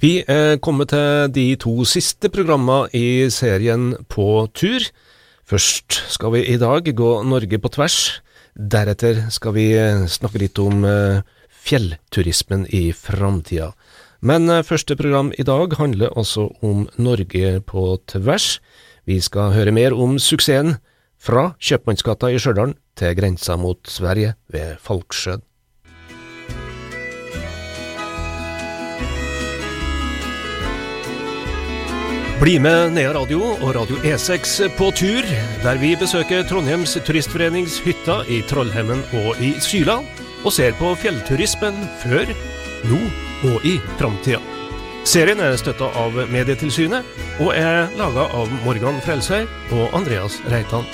Vi 0.00 0.22
er 0.24 0.54
kommet 0.64 0.94
til 0.94 1.26
de 1.28 1.42
to 1.60 1.82
siste 1.84 2.30
programmene 2.32 2.88
i 2.96 3.28
serien 3.28 3.90
På 4.08 4.46
tur. 4.56 4.80
Først 5.44 5.98
skal 6.08 6.32
vi 6.32 6.40
i 6.48 6.56
dag 6.56 6.88
gå 6.96 7.10
Norge 7.28 7.58
på 7.60 7.68
tvers. 7.68 8.22
Deretter 8.56 9.26
skal 9.28 9.52
vi 9.58 9.66
snakke 10.08 10.40
litt 10.40 10.56
om 10.56 10.86
eh, 10.88 11.20
fjellturismen 11.52 12.64
i 12.72 12.94
framtida. 12.96 13.74
Men 14.24 14.48
eh, 14.48 14.64
første 14.64 14.96
program 14.96 15.34
i 15.36 15.44
dag 15.44 15.76
handler 15.76 16.16
også 16.16 16.48
om 16.64 16.88
Norge 16.96 17.60
på 17.60 17.84
tvers. 18.08 18.56
Vi 19.04 19.20
skal 19.20 19.52
høre 19.52 19.76
mer 19.76 19.92
om 19.92 20.16
suksessen 20.16 20.78
fra 21.20 21.50
Kjøpmannsgata 21.60 22.32
i 22.32 22.40
Stjørdal 22.40 22.72
til 22.96 23.20
grensa 23.20 23.60
mot 23.60 23.84
Sverige 23.84 24.32
ved 24.48 24.80
Falksjøen. 24.80 25.44
Bli 32.40 32.54
med 32.56 32.94
Nea 32.96 33.10
Radio 33.12 33.42
og 33.50 33.74
Radio 33.76 33.98
E6 34.00 34.70
på 34.78 34.86
tur, 34.96 35.26
der 35.60 35.76
vi 35.76 35.90
besøker 36.00 36.40
Trondheims 36.48 36.94
turistforenings 37.04 37.74
hytter 37.84 38.22
i 38.32 38.38
Trollhemmen 38.48 39.02
og 39.18 39.42
i 39.44 39.50
Syla, 39.60 39.98
og 40.40 40.54
ser 40.56 40.72
på 40.78 40.94
fjellturismen 41.02 41.76
før, 42.00 42.32
nå 42.88 43.00
og 43.50 43.66
i 43.68 43.74
framtida. 43.98 44.40
Serien 45.04 45.42
er 45.44 45.58
støtta 45.60 45.90
av 46.00 46.16
Medietilsynet, 46.32 47.04
og 47.44 47.52
er 47.52 47.92
laga 48.00 48.24
av 48.32 48.48
Morgan 48.64 49.02
Frelsøy 49.04 49.44
og 49.76 49.98
Andreas 50.00 50.40
Reitan. 50.48 50.88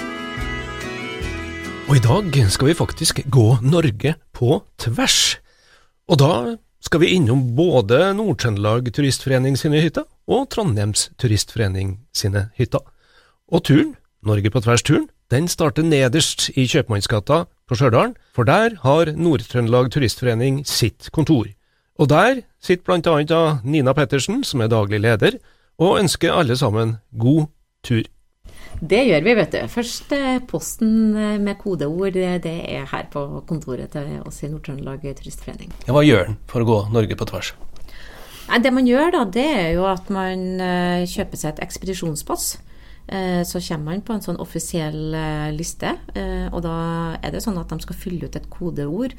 Og 1.86 1.94
i 1.94 2.02
dag 2.08 2.40
skal 2.50 2.72
vi 2.72 2.78
faktisk 2.82 3.22
gå 3.30 3.46
Norge 3.62 4.16
på 4.34 4.64
tvers. 4.82 5.38
Og 6.10 6.18
da 6.18 6.34
skal 6.82 7.06
vi 7.06 7.14
innom 7.14 7.52
både 7.54 8.02
Nord-Trøndelag 8.18 8.90
Turistforening 8.90 9.54
sine 9.54 9.86
hytter 9.86 10.10
og 10.26 10.48
Trondheims 10.50 11.10
Turistforening 11.18 12.00
sine 12.14 12.48
hytter. 12.58 12.82
Og 13.46 13.62
turen, 13.66 13.94
Norge 14.26 14.50
på 14.50 14.62
tvers-turen, 14.64 15.06
den 15.30 15.48
starter 15.50 15.82
nederst 15.82 16.48
i 16.54 16.66
Kjøpmannsgata 16.70 17.44
på 17.66 17.78
Stjørdal, 17.78 18.14
for 18.34 18.46
der 18.46 18.76
har 18.82 19.10
Nord-Trøndelag 19.14 19.90
Turistforening 19.94 20.64
sitt 20.66 21.10
kontor. 21.14 21.48
Og 21.98 22.10
der 22.10 22.42
sitter 22.62 22.84
blant 22.86 23.08
annet 23.10 23.64
Nina 23.64 23.94
Pettersen, 23.96 24.44
som 24.44 24.62
er 24.62 24.70
daglig 24.70 25.00
leder, 25.02 25.38
og 25.78 25.98
ønsker 26.00 26.34
alle 26.34 26.56
sammen 26.56 26.98
god 27.18 27.48
tur. 27.82 28.04
Det 28.80 29.02
gjør 29.08 29.24
vi, 29.24 29.34
vet 29.38 29.54
du. 29.54 29.60
Først 29.72 30.12
eh, 30.12 30.40
posten 30.48 31.16
eh, 31.16 31.38
med 31.40 31.56
kodeord, 31.58 32.12
det 32.44 32.56
er 32.68 32.84
her 32.90 33.06
på 33.12 33.22
kontoret 33.48 33.94
til 33.94 34.18
oss 34.26 34.42
i 34.44 34.50
Nord-Trøndelag 34.52 35.06
Turistforening. 35.16 35.72
Ja, 35.86 35.94
hva 35.96 36.04
gjør 36.04 36.28
den 36.28 36.36
for 36.50 36.62
å 36.62 36.68
gå 36.68 36.82
Norge 36.92 37.16
på 37.16 37.28
tvers? 37.30 37.54
Nei, 38.46 38.60
det 38.62 38.70
man 38.70 38.86
gjør 38.86 39.10
da, 39.10 39.24
det 39.34 39.46
er 39.58 39.72
jo 39.74 39.86
at 39.90 40.06
man 40.12 40.44
uh, 40.62 41.02
kjøper 41.08 41.40
seg 41.40 41.54
et 41.54 41.64
ekspedisjonspass. 41.66 42.44
Uh, 43.10 43.42
så 43.46 43.58
kommer 43.62 43.90
man 43.90 44.04
på 44.06 44.14
en 44.14 44.22
sånn 44.22 44.38
offisiell 44.42 45.14
uh, 45.14 45.50
liste, 45.54 45.96
og 46.54 46.62
da 46.62 46.76
er 47.20 47.34
det 47.34 47.42
sånn 47.42 47.58
at 47.58 47.74
de 47.74 47.82
skal 47.82 47.98
fylle 47.98 48.30
ut 48.30 48.38
et 48.38 48.48
kodeord 48.52 49.16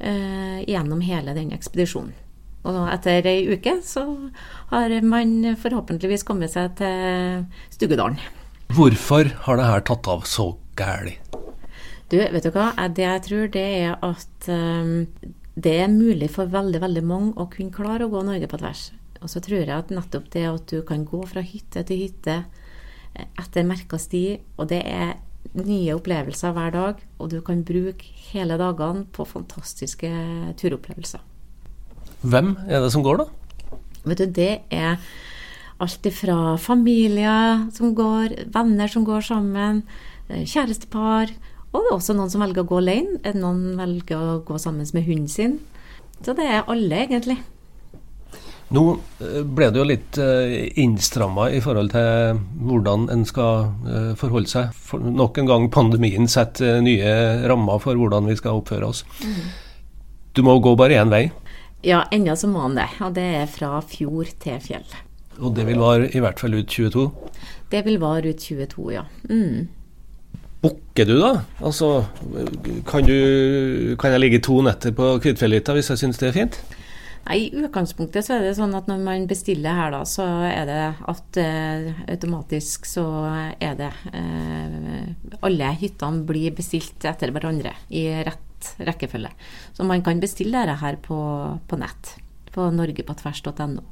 gjennom 0.00 1.02
hele 1.04 1.34
den 1.36 1.50
ekspedisjonen. 1.52 2.14
Og 2.64 2.76
etter 2.88 3.26
ei 3.28 3.42
uke 3.52 3.74
så 3.84 4.06
har 4.70 4.94
man 5.04 5.58
forhåpentligvis 5.60 6.24
kommet 6.24 6.54
seg 6.54 6.72
til 6.78 7.44
Stugedalen. 7.68 8.16
Hvorfor 8.72 9.28
har 9.44 9.60
det 9.60 9.66
her 9.68 9.84
tatt 9.90 10.08
av 10.08 10.24
så 10.24 10.46
gæli? 10.80 11.18
Du, 12.08 12.16
vet 12.16 12.40
du 12.40 12.48
hva? 12.54 12.70
Det 12.96 13.04
jeg 13.04 13.24
tror, 13.28 13.52
det 13.52 13.66
er 13.82 14.00
at 14.08 14.48
det 15.54 15.76
er 15.82 15.90
mulig 15.92 16.30
for 16.32 16.50
veldig, 16.50 16.80
veldig 16.82 17.04
mange 17.06 17.34
å 17.40 17.48
kunne 17.50 17.74
klare 17.74 18.06
å 18.06 18.12
gå 18.12 18.22
Norge 18.26 18.48
på 18.50 18.60
tvers. 18.60 18.90
Og 19.20 19.28
så 19.32 19.42
tror 19.44 19.64
jeg 19.64 19.74
at 19.74 19.90
nettopp 19.92 20.30
det 20.32 20.46
at 20.48 20.70
du 20.70 20.80
kan 20.86 21.02
gå 21.08 21.20
fra 21.28 21.42
hytte 21.44 21.82
til 21.88 22.06
hytte 22.06 22.36
eh, 23.14 23.26
etter 23.40 23.66
merka 23.68 23.98
sti, 24.00 24.38
og 24.56 24.70
det 24.70 24.80
er 24.86 25.18
nye 25.56 25.96
opplevelser 25.96 26.54
hver 26.54 26.72
dag, 26.74 27.02
og 27.18 27.32
du 27.32 27.40
kan 27.44 27.64
bruke 27.66 28.06
hele 28.30 28.56
dagene 28.60 29.06
på 29.12 29.26
fantastiske 29.28 30.10
turopplevelser. 30.60 31.24
Hvem 32.20 32.54
er 32.68 32.84
det 32.84 32.92
som 32.92 33.04
går, 33.04 33.24
da? 33.24 33.76
Vet 34.04 34.22
du, 34.22 34.26
det 34.36 34.52
er 34.72 35.00
alt 35.80 36.08
fra 36.12 36.56
familier 36.60 37.66
som 37.76 37.94
går, 37.96 38.36
venner 38.52 38.92
som 38.92 39.04
går 39.04 39.24
sammen, 39.24 39.82
eh, 40.28 40.44
kjærestepar, 40.44 41.32
og 41.70 41.84
det 41.84 41.90
er 41.90 41.96
også 41.96 42.16
noen 42.18 42.32
som 42.32 42.42
velger 42.42 42.64
å 42.64 42.70
gå 42.70 42.80
alene. 42.80 43.34
Noen 43.38 43.78
velger 43.78 44.18
å 44.18 44.40
gå 44.46 44.58
sammen 44.58 44.86
med 44.96 45.06
hunden 45.06 45.30
sin. 45.30 45.58
Så 46.20 46.34
det 46.36 46.46
er 46.50 46.66
alle, 46.68 47.04
egentlig. 47.04 47.38
Nå 48.74 48.84
eh, 49.22 49.40
ble 49.42 49.70
det 49.70 49.80
jo 49.80 49.86
litt 49.86 50.18
eh, 50.22 50.70
innstramma 50.78 51.48
i 51.54 51.58
forhold 51.62 51.90
til 51.94 52.38
hvordan 52.66 53.08
en 53.10 53.24
skal 53.26 53.70
eh, 53.86 54.12
forholde 54.18 54.50
seg. 54.50 54.74
For 54.74 55.02
nok 55.02 55.40
en 55.42 55.50
gang 55.50 55.66
pandemien 55.74 56.30
setter 56.30 56.78
nye 56.84 57.14
rammer 57.50 57.82
for 57.82 57.98
hvordan 57.98 58.30
vi 58.30 58.38
skal 58.38 58.60
oppføre 58.60 58.90
oss. 58.90 59.02
Mm. 59.26 59.50
Du 60.38 60.44
må 60.46 60.58
gå 60.62 60.76
bare 60.78 61.00
én 61.02 61.10
vei. 61.10 61.24
Ja, 61.86 62.04
ennå 62.14 62.36
så 62.36 62.50
må 62.50 62.62
han 62.66 62.78
det. 62.78 62.86
Og 63.02 63.16
det 63.16 63.26
er 63.40 63.50
fra 63.50 63.80
fjord 63.82 64.36
til 64.42 64.62
fjell. 64.62 64.86
Og 65.40 65.54
det 65.56 65.64
vil 65.66 65.80
vare 65.80 66.10
i 66.12 66.22
hvert 66.22 66.38
fall 66.38 66.54
ut 66.58 66.70
22? 66.70 67.08
Det 67.72 67.82
vil 67.86 67.98
vare 68.02 68.34
ut 68.34 68.42
22, 68.42 68.90
ja. 68.92 69.06
Mm. 69.30 69.70
Booker 70.60 71.08
du, 71.08 71.14
da? 71.20 71.30
Altså, 71.64 72.04
kan, 72.88 73.06
du, 73.06 73.96
kan 74.00 74.12
jeg 74.12 74.20
ligge 74.20 74.42
to 74.44 74.58
netter 74.64 74.92
på 74.96 75.14
Kvitfjellhytta 75.24 75.76
hvis 75.76 75.88
jeg 75.94 76.02
syns 76.02 76.20
det 76.20 76.28
er 76.28 76.36
fint? 76.36 76.60
Nei, 77.26 77.36
I 77.46 77.64
utgangspunktet 77.64 78.26
så 78.26 78.36
er 78.36 78.46
det 78.46 78.54
sånn 78.58 78.74
at 78.76 78.88
når 78.88 79.00
man 79.04 79.26
bestiller 79.28 79.76
her, 79.76 79.92
da, 79.92 80.00
så 80.08 80.26
er 80.48 80.68
det 80.68 80.78
at 81.12 81.40
eh, 81.40 81.90
automatisk 82.12 82.88
så 82.88 83.04
er 83.60 83.76
det 83.78 83.90
eh, 84.16 85.10
Alle 85.44 85.72
hyttene 85.80 86.24
blir 86.28 86.56
bestilt 86.56 87.04
etter 87.08 87.32
hverandre 87.34 87.74
i 87.92 88.06
rett 88.24 88.46
rekkefølge. 88.84 89.30
Så 89.72 89.86
man 89.88 90.02
kan 90.04 90.20
bestille 90.20 90.60
dette 90.60 90.80
her 90.82 90.98
på, 91.00 91.20
på 91.68 91.80
nett. 91.80 92.16
På 92.52 92.66
norgepotvers.no. 92.74 93.84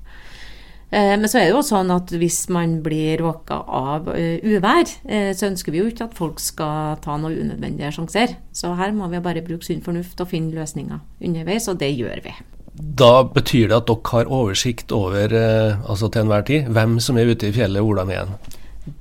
Eh, 0.91 1.15
men 1.21 1.29
så 1.29 1.41
er 1.41 1.49
det 1.49 1.55
jo 1.57 1.65
sånn 1.67 1.91
at 1.93 2.13
hvis 2.17 2.47
man 2.55 2.79
blir 2.85 3.21
råka 3.21 3.61
av 3.61 4.09
eh, 4.15 4.41
uvær, 4.41 4.89
eh, 5.05 5.31
så 5.37 5.51
ønsker 5.51 5.75
vi 5.75 5.83
jo 5.83 5.89
ikke 5.91 6.07
at 6.09 6.17
folk 6.17 6.41
skal 6.41 6.97
ta 7.05 7.19
noen 7.21 7.37
unødvendige 7.45 7.93
sjanser. 7.99 8.39
Så 8.57 8.73
her 8.79 8.95
må 8.97 9.11
vi 9.13 9.21
bare 9.25 9.45
bruke 9.45 9.67
sunn 9.69 9.85
fornuft 9.85 10.21
og 10.25 10.31
finne 10.33 10.57
løsninger 10.57 11.03
underveis, 11.25 11.69
og 11.69 11.81
det 11.83 11.93
gjør 11.93 12.25
vi. 12.25 12.37
Da 12.79 13.25
betyr 13.27 13.69
det 13.69 13.81
at 13.81 13.91
dere 13.91 14.13
har 14.15 14.31
oversikt 14.33 14.95
over, 14.95 15.35
altså 15.35 16.09
til 16.09 16.23
enhver 16.23 16.47
tid, 16.47 16.71
hvem 16.73 17.01
som 17.03 17.19
er 17.19 17.33
ute 17.33 17.51
i 17.51 17.55
fjellet 17.57 17.83
og 17.83 17.91
hvordan 17.91 18.13
igjen? 18.15 18.37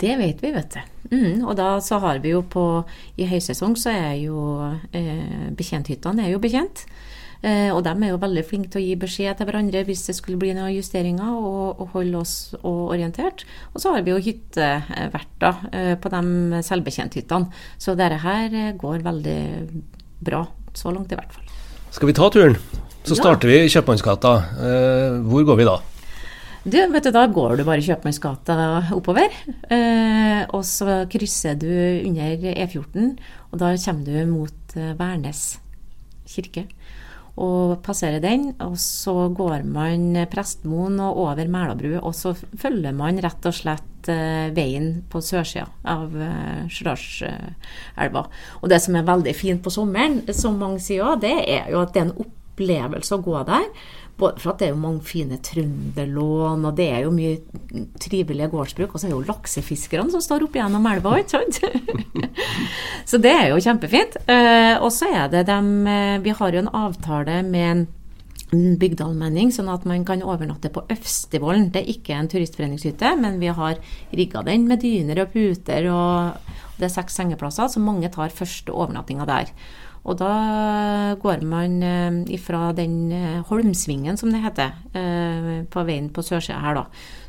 Det 0.02 0.16
vet 0.20 0.42
vi, 0.44 0.52
vet 0.52 0.74
du. 0.74 0.80
Mm, 1.12 1.46
og 1.48 1.56
da 1.56 1.78
så 1.84 2.02
har 2.04 2.20
vi 2.20 2.34
jo 2.34 2.42
på 2.44 2.64
I 3.16 3.30
høysesong 3.30 3.78
så 3.80 3.94
er 3.94 4.18
jo 4.20 4.42
eh, 4.92 5.52
betjenthyttene 5.56 6.26
er 6.26 6.34
jo 6.34 6.42
bekjent. 6.44 6.84
Eh, 7.46 7.70
og 7.70 7.84
de 7.86 7.94
er 7.94 8.12
jo 8.12 8.22
veldig 8.22 8.44
flinke 8.48 8.72
til 8.74 8.82
å 8.82 8.86
gi 8.86 8.96
beskjed 9.00 9.38
til 9.38 9.50
hverandre 9.50 9.84
hvis 9.88 10.06
det 10.10 10.16
skulle 10.18 10.40
bli 10.42 10.54
noen 10.58 10.74
justeringer, 10.74 11.36
og, 11.38 11.84
og 11.84 11.92
holde 11.98 12.22
oss 12.22 12.36
orientert. 12.64 13.46
Og 13.74 13.84
så 13.84 13.94
har 13.94 14.06
vi 14.06 14.14
jo 14.14 14.22
hytteverter 14.24 15.68
eh, 15.72 15.94
på 16.02 16.14
de 16.14 16.64
selvbetjenthyttene. 16.66 17.52
Så 17.82 17.98
dette 18.00 18.22
her 18.24 18.48
eh, 18.54 18.74
går 18.80 19.06
veldig 19.06 19.42
bra. 20.26 20.46
Så 20.78 20.94
langt, 20.94 21.14
i 21.14 21.18
hvert 21.18 21.34
fall. 21.34 21.46
Skal 21.94 22.10
vi 22.10 22.18
ta 22.18 22.30
turen? 22.34 22.58
Så 23.08 23.16
starter 23.16 23.50
vi 23.50 23.62
i 23.64 23.70
Kjøpmannsgata. 23.72 24.32
Hvor 25.24 25.46
går 25.48 25.58
vi 25.62 25.66
da? 25.70 25.78
Du, 26.68 26.76
vet 26.92 27.06
du, 27.06 27.14
Da 27.16 27.24
går 27.32 27.56
du 27.56 27.64
bare 27.64 27.84
Kjøpmannsgata 27.86 28.58
oppover. 28.98 29.32
Eh, 29.72 30.42
og 30.52 30.66
så 30.68 31.06
krysser 31.10 31.56
du 31.56 31.72
under 32.10 32.50
E14, 32.52 33.14
og 33.54 33.62
da 33.62 33.72
kommer 33.86 34.04
du 34.04 34.34
mot 34.34 34.76
Værnes 35.00 35.46
kirke 36.28 36.68
og 37.38 37.78
passerer 37.86 38.22
den. 38.24 38.50
Og 38.64 38.78
så 38.82 39.28
går 39.36 39.66
man 39.68 40.24
Prestmoen 40.32 41.00
og 41.04 41.22
over 41.28 41.52
Mælabru, 41.52 41.98
og 42.02 42.16
så 42.18 42.34
følger 42.36 42.96
man 42.98 43.22
rett 43.24 43.46
og 43.48 43.56
slett 43.56 44.10
eh, 44.12 44.50
veien 44.56 45.04
på 45.12 45.22
sørsida 45.24 45.68
av 45.88 46.16
eh, 46.16 46.66
Stjørdalselva. 46.72 48.26
Og 48.62 48.74
det 48.74 48.82
som 48.84 48.98
er 48.98 49.08
veldig 49.08 49.36
fint 49.38 49.64
på 49.64 49.74
sommeren, 49.74 50.24
som 50.34 50.58
mange 50.62 50.82
sier 50.84 51.06
òg, 51.06 51.22
det 51.26 51.38
er 51.46 51.72
jo 51.74 51.84
at 51.84 51.94
det 51.94 52.04
er 52.04 52.10
en 52.10 52.28
opplevelse 52.28 53.18
å 53.18 53.24
gå 53.26 53.46
der. 53.48 53.72
Både 54.18 54.42
for 54.42 54.50
at 54.56 54.62
det 54.62 54.68
er 54.68 54.72
jo 54.74 54.82
mange 54.82 55.06
fine 55.06 55.38
trønderlån, 55.46 56.64
og 56.66 56.78
det 56.80 56.88
er 56.90 57.04
jo 57.06 57.14
mye 57.14 57.36
trivelige 58.02 58.50
gårdsbruk. 58.50 58.96
Og 58.96 58.98
så 58.98 59.06
er 59.06 59.14
det 59.14 59.18
jo 59.20 59.28
laksefiskerne 59.28 60.10
som 60.10 60.24
står 60.26 60.48
opp 60.48 60.58
gjennom 60.58 60.90
elva, 60.90 61.20
ikke 61.22 61.38
sant? 61.38 61.62
så 63.08 63.20
det 63.24 63.32
er 63.32 63.52
jo 63.54 63.62
kjempefint. 63.64 64.18
Eh, 64.28 64.76
og 64.84 64.92
så 64.92 65.08
er 65.16 65.30
det 65.32 65.46
dem 65.48 65.88
eh, 65.88 66.18
Vi 66.24 66.34
har 66.36 66.52
jo 66.52 66.60
en 66.60 66.74
avtale 66.76 67.40
med 67.48 67.86
en 68.52 68.76
bygdeallmenning, 68.80 69.50
sånn 69.52 69.72
at 69.72 69.84
man 69.88 70.04
kan 70.08 70.24
overnatte 70.24 70.72
på 70.72 70.84
Øvstevollen. 70.92 71.70
Det 71.72 71.82
er 71.82 71.92
ikke 71.92 72.16
en 72.16 72.30
turistforeningshytte, 72.32 73.14
men 73.20 73.40
vi 73.42 73.52
har 73.52 73.80
rigga 74.16 74.44
den 74.48 74.68
med 74.68 74.84
dyner 74.84 75.24
og 75.24 75.34
puter, 75.34 75.88
og 75.92 76.54
det 76.80 76.88
er 76.88 76.94
seks 76.94 77.18
sengeplasser, 77.20 77.68
så 77.72 77.84
mange 77.84 78.12
tar 78.14 78.32
første 78.36 78.72
overnattinga 78.72 79.28
der. 79.28 79.52
Og 80.08 80.16
da 80.22 80.32
går 81.20 81.44
man 81.44 81.82
ifra 82.32 82.70
den 82.78 83.12
Holmsvingen, 83.50 84.16
som 84.16 84.32
det 84.32 84.40
heter, 84.46 84.72
på 85.68 85.84
veien 85.84 86.08
på 86.16 86.24
sørsida 86.24 86.62
her, 86.64 86.80
da. 86.80 86.86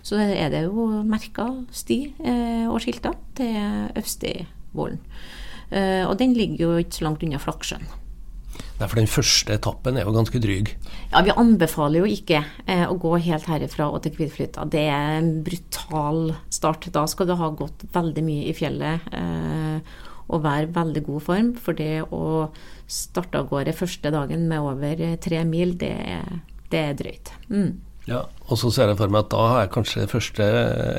Så 0.07 0.21
er 0.23 0.55
det 0.55 0.63
jo 0.69 0.87
merka 1.03 1.49
sti 1.75 1.99
og 2.71 2.79
skilter 2.85 3.19
til 3.35 3.59
Øvstivollen. 3.99 5.03
Og 5.71 6.15
den 6.21 6.33
ligger 6.33 6.63
jo 6.65 6.77
ikke 6.81 6.97
så 6.97 7.05
langt 7.05 7.25
unna 7.27 7.41
Flaksjøen. 7.43 7.89
Nei, 8.79 8.87
for 8.87 8.99
Den 9.01 9.11
første 9.11 9.57
etappen 9.59 9.99
er 9.99 10.07
jo 10.07 10.15
ganske 10.15 10.41
dryg? 10.43 10.71
Ja, 11.11 11.23
Vi 11.27 11.35
anbefaler 11.35 12.05
jo 12.05 12.11
ikke 12.11 12.45
eh, 12.67 12.85
å 12.87 12.95
gå 13.01 13.17
helt 13.25 13.49
herifra 13.51 13.89
og 13.91 14.05
til 14.05 14.15
Kvitflytta. 14.15 14.69
Det 14.71 14.85
er 14.87 15.19
en 15.19 15.33
brutal 15.47 16.37
start. 16.55 16.87
Da 16.95 17.05
skal 17.11 17.31
du 17.31 17.35
ha 17.41 17.51
gått 17.59 17.89
veldig 17.95 18.25
mye 18.27 18.47
i 18.47 18.55
fjellet 18.55 19.11
eh, 19.19 19.97
og 20.29 20.45
være 20.45 20.71
veldig 20.77 21.03
god 21.09 21.27
form. 21.27 21.51
For 21.59 21.79
det 21.79 22.07
å 22.15 22.49
starte 22.87 23.43
av 23.43 23.51
gårde 23.51 23.75
første 23.77 24.15
dagen 24.15 24.47
med 24.51 24.63
over 24.63 25.03
tre 25.25 25.43
mil, 25.49 25.75
det, 25.81 25.97
det 26.71 26.85
er 26.85 26.99
drøyt. 27.03 27.35
Mm. 27.51 27.73
Ja, 28.09 28.23
og 28.49 28.57
så 28.57 28.71
ser 28.73 28.89
jeg 28.89 28.97
for 28.97 29.13
meg 29.13 29.27
at 29.27 29.33
da 29.35 29.45
er 29.61 29.71
kanskje 29.73 30.07
første 30.09 30.45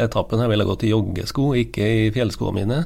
etappen 0.04 0.44
jeg 0.44 0.52
ville 0.52 0.68
gått 0.68 0.86
i 0.86 0.92
joggesko, 0.92 1.48
ikke 1.58 1.88
i 2.04 2.08
fjellskoene 2.14 2.60
mine. 2.60 2.80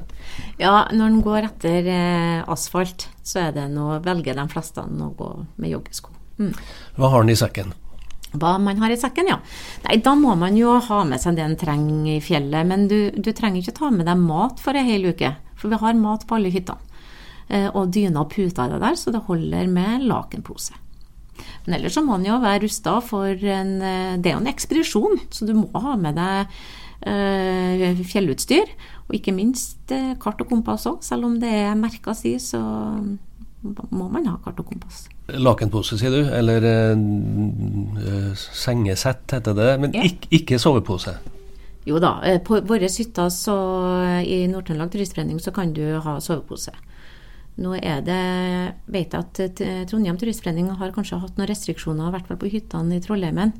Ja, 0.62 0.86
når 0.96 1.10
en 1.10 1.22
går 1.26 1.50
etter 1.50 1.90
eh, 1.92 2.40
asfalt, 2.48 3.10
så 3.20 3.50
er 3.50 3.56
det 3.58 3.68
noe, 3.74 4.00
velger 4.06 4.40
de 4.40 4.46
fleste 4.52 4.84
å 4.84 5.10
gå 5.20 5.32
med 5.60 5.74
joggesko. 5.74 6.14
Mm. 6.40 6.54
Hva 6.96 7.12
har 7.12 7.26
en 7.26 7.34
i 7.34 7.38
sekken? 7.38 7.76
Hva 8.34 8.56
man 8.58 8.80
har 8.82 8.94
i 8.94 8.98
sekken, 8.98 9.28
ja. 9.30 9.38
Nei, 9.84 10.00
da 10.02 10.16
må 10.18 10.34
man 10.40 10.56
jo 10.58 10.78
ha 10.82 11.04
med 11.06 11.22
seg 11.22 11.36
det 11.38 11.44
en 11.46 11.60
trenger 11.60 12.16
i 12.16 12.22
fjellet. 12.24 12.66
Men 12.66 12.88
du, 12.90 12.98
du 13.14 13.30
trenger 13.36 13.62
ikke 13.62 13.76
ta 13.78 13.92
med 13.94 14.08
deg 14.10 14.24
mat 14.24 14.64
for 14.64 14.80
ei 14.80 14.88
hel 14.88 15.12
uke, 15.12 15.36
for 15.60 15.70
vi 15.70 15.82
har 15.84 16.00
mat 16.00 16.26
på 16.30 16.40
alle 16.40 16.54
hyttene. 16.54 16.90
Eh, 17.52 17.68
og 17.76 17.92
dyna 17.94 18.24
og 18.24 18.32
puter 18.32 18.64
er 18.64 18.74
det 18.74 18.82
der, 18.82 18.98
så 18.98 19.14
det 19.14 19.26
holder 19.28 19.68
med 19.70 20.08
lakenpose. 20.08 20.80
Men 21.66 21.78
ellers 21.78 21.96
så 21.96 22.04
må 22.04 22.18
man 22.18 22.28
jo 22.28 22.40
være 22.44 22.66
rusta 22.66 22.98
for 23.06 23.32
en 23.32 23.76
eh, 23.82 24.16
Det 24.20 24.32
er 24.32 24.38
jo 24.38 24.44
en 24.44 24.52
ekspedisjon, 24.52 25.22
så 25.32 25.48
du 25.48 25.54
må 25.56 25.84
ha 25.84 25.96
med 26.00 26.18
deg 26.20 26.56
uh, 27.08 28.02
fjellutstyr. 28.08 28.74
Og 29.08 29.18
ikke 29.20 29.36
minst 29.36 29.92
uh, 29.92 30.14
kart 30.22 30.42
og 30.44 30.52
kompass 30.52 30.88
òg. 30.90 31.02
Selv 31.06 31.30
om 31.30 31.38
det 31.42 31.52
er 31.64 31.76
merka 31.80 32.16
si, 32.18 32.36
så 32.42 32.60
må 33.64 34.10
man 34.12 34.28
ha 34.28 34.38
kart 34.44 34.60
og 34.60 34.72
kompass. 34.74 35.06
Lakenpose, 35.32 35.98
sier 36.00 36.12
du? 36.12 36.22
Eller 36.36 36.68
uh, 36.68 38.34
sengesett, 38.36 39.24
heter 39.32 39.56
det. 39.60 39.70
Men 39.84 39.96
ja. 39.96 40.08
ikke, 40.10 40.32
ikke 40.40 40.60
sovepose? 40.60 41.16
Jo 41.88 42.00
da. 42.00 42.18
På 42.48 42.62
våre 42.64 42.88
hytter 42.88 43.32
i 44.24 44.44
Nord-Trøndelag 44.48 44.92
Turistforening 44.92 45.40
så 45.44 45.52
kan 45.56 45.74
du 45.76 45.84
ha 46.04 46.20
sovepose. 46.24 46.72
Nå 47.62 47.76
er 47.78 48.02
det, 48.02 48.22
vet 48.90 49.14
jeg 49.14 49.22
at 49.46 49.62
Trondheim 49.90 50.18
Turistforening 50.18 50.72
har 50.80 50.94
kanskje 50.96 51.20
hatt 51.22 51.38
noen 51.38 51.50
restriksjoner, 51.52 52.08
i 52.10 52.16
hvert 52.16 52.30
fall 52.32 52.40
på 52.42 52.50
hyttene 52.50 52.98
i 52.98 53.04
Trollheimen. 53.04 53.54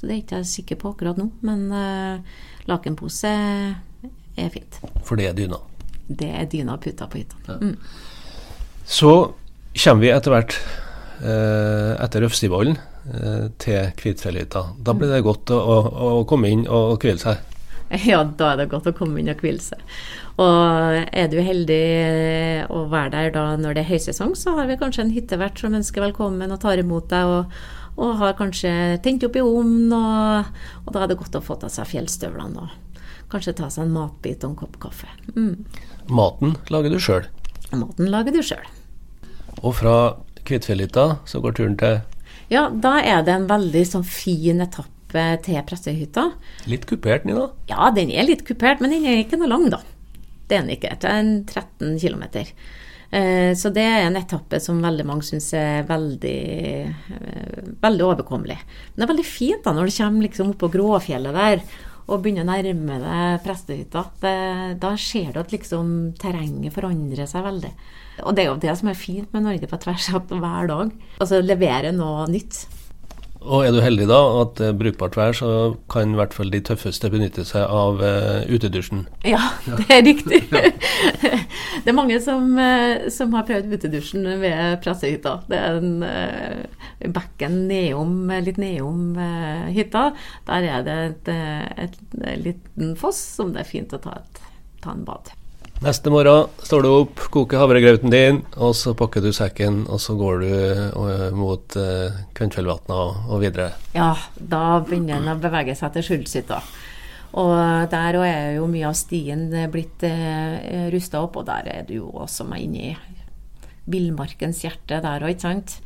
Så 0.00 0.08
det 0.08 0.14
er 0.14 0.20
ikke 0.22 0.38
jeg 0.40 0.48
sikker 0.48 0.78
på 0.80 0.94
akkurat 0.94 1.18
nå. 1.20 1.26
Men 1.44 1.66
uh, 1.68 2.38
lakenpose 2.70 3.28
er 3.28 4.54
fint. 4.54 4.78
For 5.04 5.20
det 5.20 5.26
er 5.28 5.34
dyna? 5.36 5.58
Det 6.08 6.30
er 6.32 6.46
dyna 6.48 6.78
og 6.78 6.86
puta 6.86 7.04
på 7.10 7.20
hyttene. 7.20 7.44
Ja. 7.50 7.58
Mm. 7.60 8.86
Så 8.88 9.10
kommer 9.76 10.06
vi 10.06 10.12
etter 10.14 10.32
hvert, 10.32 10.56
uh, 11.20 11.92
etter 12.00 12.24
Røfstivollen, 12.24 12.80
uh, 13.10 13.50
til 13.60 13.92
Kvitfjellhytta. 14.00 14.64
Da 14.80 14.96
blir 14.96 15.12
det 15.12 15.20
godt 15.26 15.52
å, 15.52 15.60
å, 15.60 15.78
å 16.22 16.24
komme 16.30 16.48
inn 16.48 16.64
og 16.64 16.96
hvile 17.04 17.20
seg? 17.20 17.44
Ja, 18.10 18.22
da 18.24 18.52
er 18.52 18.60
det 18.60 18.70
godt 18.70 18.88
å 18.90 18.94
komme 18.96 19.20
inn 19.20 19.30
og 19.32 19.42
hvile 19.42 19.62
seg. 19.62 19.80
Og 20.40 21.00
er 21.10 21.28
du 21.30 21.40
heldig 21.42 21.82
å 22.72 22.84
være 22.90 23.12
der 23.16 23.32
da 23.34 23.44
når 23.60 23.76
det 23.76 23.84
er 23.84 23.90
høysesong, 23.90 24.36
så 24.38 24.54
har 24.58 24.70
vi 24.70 24.78
kanskje 24.80 25.04
en 25.04 25.14
hyttevert 25.14 25.58
som 25.60 25.74
ønsker 25.76 26.04
velkommen 26.06 26.54
og 26.54 26.62
tar 26.62 26.80
imot 26.80 27.10
deg. 27.10 27.26
og, 27.26 27.60
og 28.00 28.14
har 28.20 28.36
kanskje 28.38 28.70
tent 29.04 29.26
opp 29.26 29.34
i 29.36 29.42
ovnen, 29.44 29.90
og, 29.92 30.52
og, 30.86 30.92
da 30.94 31.02
er 31.02 31.10
det 31.10 31.18
godt 31.20 31.36
å 31.36 31.42
få 31.44 31.58
ta 31.60 31.68
seg 31.68 31.90
fjellstøvlene 31.90 32.62
og 32.62 33.02
kanskje 33.30 33.56
ta 33.58 33.68
seg 33.70 33.84
en 33.84 33.92
matbit 33.94 34.46
og 34.46 34.52
en 34.52 34.60
kopp 34.62 34.78
kaffe. 34.82 35.10
Mm. 35.34 35.66
Maten 36.08 36.54
lager 36.72 36.94
du 36.94 36.98
sjøl? 37.02 37.26
Maten 37.74 38.08
lager 38.10 38.34
du 38.34 38.40
sjøl. 38.46 38.64
Og 39.60 39.74
fra 39.82 39.96
Kvitfjellhytta 40.46 41.20
så 41.28 41.42
går 41.42 41.58
turen 41.58 41.76
til 41.78 42.00
Ja, 42.50 42.68
da 42.70 42.96
er 43.02 43.20
det 43.26 43.34
en 43.34 43.50
veldig 43.50 43.84
sånn 43.86 44.06
fin 44.06 44.62
etappe 44.64 44.99
til 45.44 45.62
Pressehytta. 45.66 46.26
Litt 46.70 46.86
kupert, 46.90 47.26
Nina? 47.28 47.48
Ja, 47.70 47.90
den 47.94 48.12
er 48.12 48.28
litt 48.28 48.44
kupert, 48.48 48.82
men 48.82 48.94
den 48.94 49.06
er 49.06 49.22
ikke 49.22 49.40
noe 49.40 49.50
lang, 49.50 49.66
da. 49.72 49.82
Det 50.48 50.56
er 50.56 50.64
den 50.64 50.74
ikke. 50.74 50.94
Det 50.98 51.10
er 51.10 51.20
en 51.22 51.34
13 51.44 51.98
km. 52.02 52.24
Eh, 53.10 53.52
så 53.58 53.72
det 53.74 53.82
er 53.82 54.04
en 54.06 54.18
etappe 54.18 54.60
som 54.62 54.78
veldig 54.82 55.06
mange 55.06 55.26
syns 55.26 55.50
er 55.58 55.86
veldig, 55.88 56.40
eh, 56.86 57.70
veldig 57.82 58.06
overkommelig. 58.06 58.58
Men 58.58 58.96
det 58.96 59.06
er 59.06 59.14
veldig 59.14 59.26
fint 59.26 59.64
da 59.64 59.74
når 59.74 59.90
du 59.90 59.96
kommer 59.96 60.26
liksom 60.26 60.52
opp 60.52 60.60
på 60.62 60.72
Gråfjellet 60.76 61.34
der 61.34 61.64
og 62.10 62.22
begynner 62.22 62.42
å 62.42 62.50
nærme 62.50 62.98
deg 63.02 63.42
prestehytta. 63.44 64.04
Da 64.82 64.90
ser 64.98 65.32
du 65.32 65.40
at 65.42 65.52
liksom 65.54 66.14
terrenget 66.18 66.74
forandrer 66.74 67.28
seg 67.30 67.44
veldig. 67.46 67.70
Og 68.26 68.34
det 68.34 68.42
er 68.42 68.48
jo 68.50 68.58
det 68.62 68.74
som 68.80 68.90
er 68.90 68.98
fint 68.98 69.30
med 69.32 69.46
Norge 69.46 69.68
på 69.70 69.78
tvers 69.78 70.08
av 70.14 70.26
hver 70.26 70.66
dag. 70.70 70.90
Altså 71.22 71.38
levere 71.44 71.92
noe 71.94 72.26
nytt. 72.26 72.64
Og 73.40 73.64
er 73.64 73.72
du 73.72 73.80
heldig 73.80 74.04
da, 74.10 74.18
at 74.42 74.58
det 74.58 74.66
er 74.68 74.76
brukbart 74.76 75.16
vær, 75.16 75.32
så 75.36 75.50
kan 75.92 76.12
i 76.12 76.18
hvert 76.18 76.34
fall 76.36 76.52
de 76.52 76.60
tøffeste 76.64 77.08
benytte 77.12 77.44
seg 77.48 77.64
av 77.64 78.02
uh, 78.04 78.42
utedusjen. 78.52 79.06
Ja, 79.24 79.40
det 79.64 79.86
er 79.88 80.04
riktig. 80.04 80.42
det 80.52 81.88
er 81.88 81.96
mange 81.96 82.20
som, 82.20 82.52
uh, 82.60 83.08
som 83.12 83.32
har 83.38 83.48
prøvd 83.48 83.72
utedusjen 83.72 84.28
ved 84.42 84.76
pressehytta. 84.84 85.38
Det 85.48 85.56
er 85.56 85.80
en 85.80 86.04
uh, 86.04 87.08
bekken 87.16 87.62
nedom, 87.70 88.14
litt 88.44 88.60
nedom 88.60 89.16
uh, 89.16 89.72
hytta. 89.72 90.10
Der 90.50 90.70
er 90.76 90.84
det 90.84 91.00
et, 91.08 91.34
et, 91.88 92.00
et 92.20 92.44
liten 92.44 92.96
foss 93.00 93.24
som 93.40 93.56
det 93.56 93.64
er 93.64 93.72
fint 93.72 93.96
å 93.96 94.04
ta, 94.04 94.20
et, 94.20 94.48
ta 94.84 94.92
en 94.92 95.06
bad. 95.08 95.32
Neste 95.80 96.10
morgen 96.12 96.50
står 96.60 96.82
du 96.84 96.88
opp, 96.92 97.20
koker 97.32 97.56
havregrauten 97.62 98.12
din, 98.12 98.42
og 98.60 98.74
så 98.76 98.92
pakker 98.92 99.22
du 99.24 99.30
sekken, 99.32 99.86
og 99.88 99.96
så 100.04 100.12
går 100.12 100.42
du 100.42 100.50
uh, 100.92 101.30
mot 101.32 101.76
uh, 101.80 102.18
Kvenfjellvatna 102.36 102.98
og, 103.00 103.38
videre. 103.40 103.70
Ja, 103.94 104.10
da 104.36 104.82
begynner 104.84 105.16
en 105.16 105.30
å 105.32 105.38
bevege 105.40 105.72
seg 105.78 105.94
til 105.94 106.04
Skjulshytta. 106.04 106.58
Og 107.40 107.54
der 107.94 108.18
er 108.20 108.58
jo 108.58 108.68
mye 108.68 108.90
av 108.90 108.98
stien 108.98 109.46
blitt 109.72 110.04
uh, 110.04 110.90
rusta 110.92 111.24
opp, 111.24 111.40
og 111.40 111.48
der 111.48 111.72
er 111.72 111.88
du 111.88 111.94
jo 112.02 112.12
også 112.26 112.44
med 112.50 112.66
inne 112.66 112.90
i 112.90 112.94
villmarkens 113.88 114.60
hjerte 114.66 115.00
der 115.00 115.24
òg, 115.24 115.32
ikke 115.32 115.46
sant. 115.46 115.78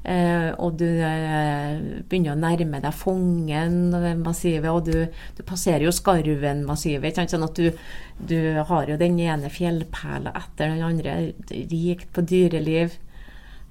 Eh, 0.00 0.48
og 0.56 0.78
du 0.80 0.86
eh, 0.88 1.76
begynner 2.08 2.32
å 2.32 2.40
nærme 2.40 2.80
deg 2.80 2.96
Fongen-massivet, 2.96 4.70
og 4.72 4.88
du, 4.88 5.04
du, 5.36 5.42
passerer 5.44 5.84
jo 5.84 5.92
Skarven-massivet. 5.92 7.20
Sånn 7.28 7.44
at 7.44 7.60
du, 7.60 7.68
du, 8.16 8.40
har 8.70 8.88
jo 8.88 8.96
den 9.00 9.20
ene 9.20 9.52
fjellperla 9.52 10.32
etter 10.40 10.72
den 10.72 10.84
andre, 10.86 11.18
rikt 11.50 12.08
på 12.16 12.24
dyreliv. 12.24 12.96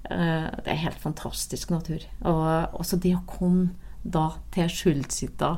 Eh, 0.06 0.48
det 0.54 0.70
er 0.70 0.84
helt 0.86 1.02
fantastisk 1.02 1.74
natur. 1.74 2.06
Og 2.22 2.80
også 2.80 3.02
det 3.02 3.16
å 3.18 3.26
komme 3.30 3.72
da 4.04 4.30
til 4.54 4.70
Skjuldsytta 4.72 5.56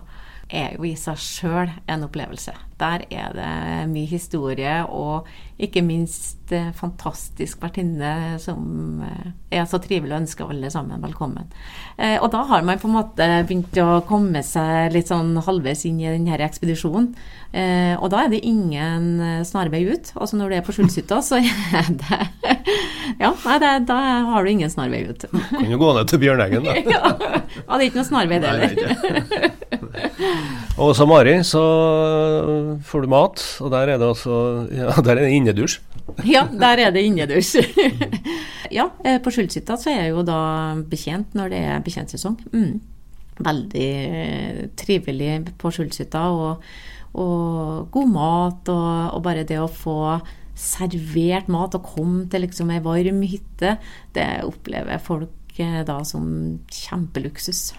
er 0.52 0.76
jo 0.76 0.86
i 0.86 0.94
seg 1.00 1.20
sjøl 1.20 1.72
en 1.90 2.06
opplevelse. 2.06 2.54
Der 2.82 3.06
er 3.14 3.34
det 3.36 3.52
mye 3.92 4.10
historie, 4.10 4.82
og 4.90 5.28
ikke 5.62 5.84
minst 5.86 6.52
eh, 6.56 6.72
fantastisk 6.74 7.62
vertinne 7.62 8.40
som 8.42 9.04
eh, 9.06 9.28
er 9.54 9.68
så 9.70 9.78
trivelig 9.84 10.16
å 10.16 10.22
ønske 10.24 10.48
alle 10.48 10.72
sammen 10.74 11.04
velkommen. 11.04 11.52
Eh, 11.98 12.18
og 12.18 12.32
da 12.34 12.42
har 12.50 12.66
man 12.66 12.82
på 12.82 12.90
en 12.90 12.98
måte 12.98 13.28
begynt 13.46 13.78
å 13.82 14.02
komme 14.10 14.42
seg 14.46 14.96
litt 14.96 15.12
sånn 15.12 15.36
halvveis 15.46 15.86
inn 15.90 16.02
i 16.02 16.10
denne 16.10 16.42
ekspedisjonen. 16.42 17.14
Og 17.52 18.06
da 18.14 18.22
er 18.24 18.30
det 18.32 18.46
ingen 18.48 19.44
snarvei 19.44 19.82
ut. 19.90 20.14
Altså 20.16 20.38
når 20.40 20.54
du 20.54 20.56
er 20.56 20.62
på 20.64 20.72
Skjulshytta, 20.72 21.18
så 21.20 21.42
er 21.42 21.90
det 22.00 22.22
Ja, 23.20 23.34
nei, 23.34 23.58
det, 23.60 23.72
da 23.90 23.98
har 24.32 24.44
du 24.44 24.52
ingen 24.52 24.72
snarvei 24.72 25.04
ut. 25.10 25.26
Kan 25.52 25.68
jo 25.70 25.80
gå 25.82 25.92
ned 25.98 26.10
til 26.10 26.22
Bjørneggen, 26.24 26.66
da. 26.66 26.78
ja, 26.96 27.12
det 27.20 27.76
er 27.76 27.88
ikke 27.90 28.00
noe 28.00 28.08
snarvei, 28.08 28.40
det 28.42 28.54
heller. 28.56 29.52
Og 30.82 30.94
som 30.98 31.10
Mari 31.12 31.38
så 31.48 31.62
får 32.88 33.04
du 33.04 33.12
mat, 33.12 33.44
og 33.62 33.72
der 33.74 33.94
er 33.94 34.02
det 34.02 34.08
altså 34.08 34.38
ja, 34.72 34.94
der 35.06 35.18
er 35.18 35.26
det 35.26 35.34
innedusj. 35.38 35.80
ja, 36.28 36.46
der 36.48 36.86
er 36.86 36.94
det 36.96 37.04
innedusj. 37.08 37.60
ja, 38.78 38.88
eh, 39.06 39.20
på 39.24 39.34
Skjulshytta 39.34 39.78
så 39.80 39.92
er 39.92 40.00
jeg 40.06 40.16
jo 40.16 40.26
da 40.28 40.40
betjent 40.90 41.36
når 41.38 41.54
det 41.54 41.62
er 41.74 41.84
betjentsesong. 41.86 42.40
Mm. 42.54 42.80
Veldig 43.42 43.90
eh, 44.06 44.62
trivelig 44.80 45.34
på 45.62 45.74
Skjulshytta, 45.74 46.24
og, 46.32 46.64
og, 47.14 47.90
god 47.94 48.14
mat, 48.14 48.72
og, 48.72 49.18
og 49.18 49.26
bare 49.26 49.48
det 49.48 49.60
å 49.62 49.72
få 49.72 50.20
servert 50.62 51.48
mat 51.52 51.76
og 51.78 51.86
komme 51.96 52.26
til 52.30 52.46
liksom 52.46 52.72
ei 52.74 52.82
varm 52.84 53.22
hytte, 53.26 53.78
det 54.16 54.28
opplever 54.46 55.02
folk 55.02 55.62
eh, 55.62 55.82
da 55.88 56.02
som 56.08 56.26
kjempeluksus. 56.72 57.72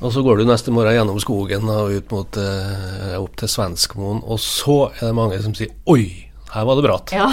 Og 0.00 0.14
så 0.14 0.22
går 0.24 0.40
du 0.40 0.48
neste 0.48 0.72
morgen 0.72 0.96
gjennom 0.96 1.20
skogen 1.20 1.68
og 1.68 1.92
ut 1.92 2.12
mot, 2.14 2.40
eh, 2.40 3.16
opp 3.20 3.36
til 3.36 3.50
Svenskmoen, 3.52 4.22
og 4.24 4.40
så 4.40 4.86
er 4.94 5.10
det 5.10 5.16
mange 5.16 5.40
som 5.44 5.54
sier 5.56 5.74
Oi, 5.86 6.26
Her 6.50 6.64
var 6.66 6.80
det 6.80 6.82
bratt. 6.82 7.12
Ja. 7.14 7.28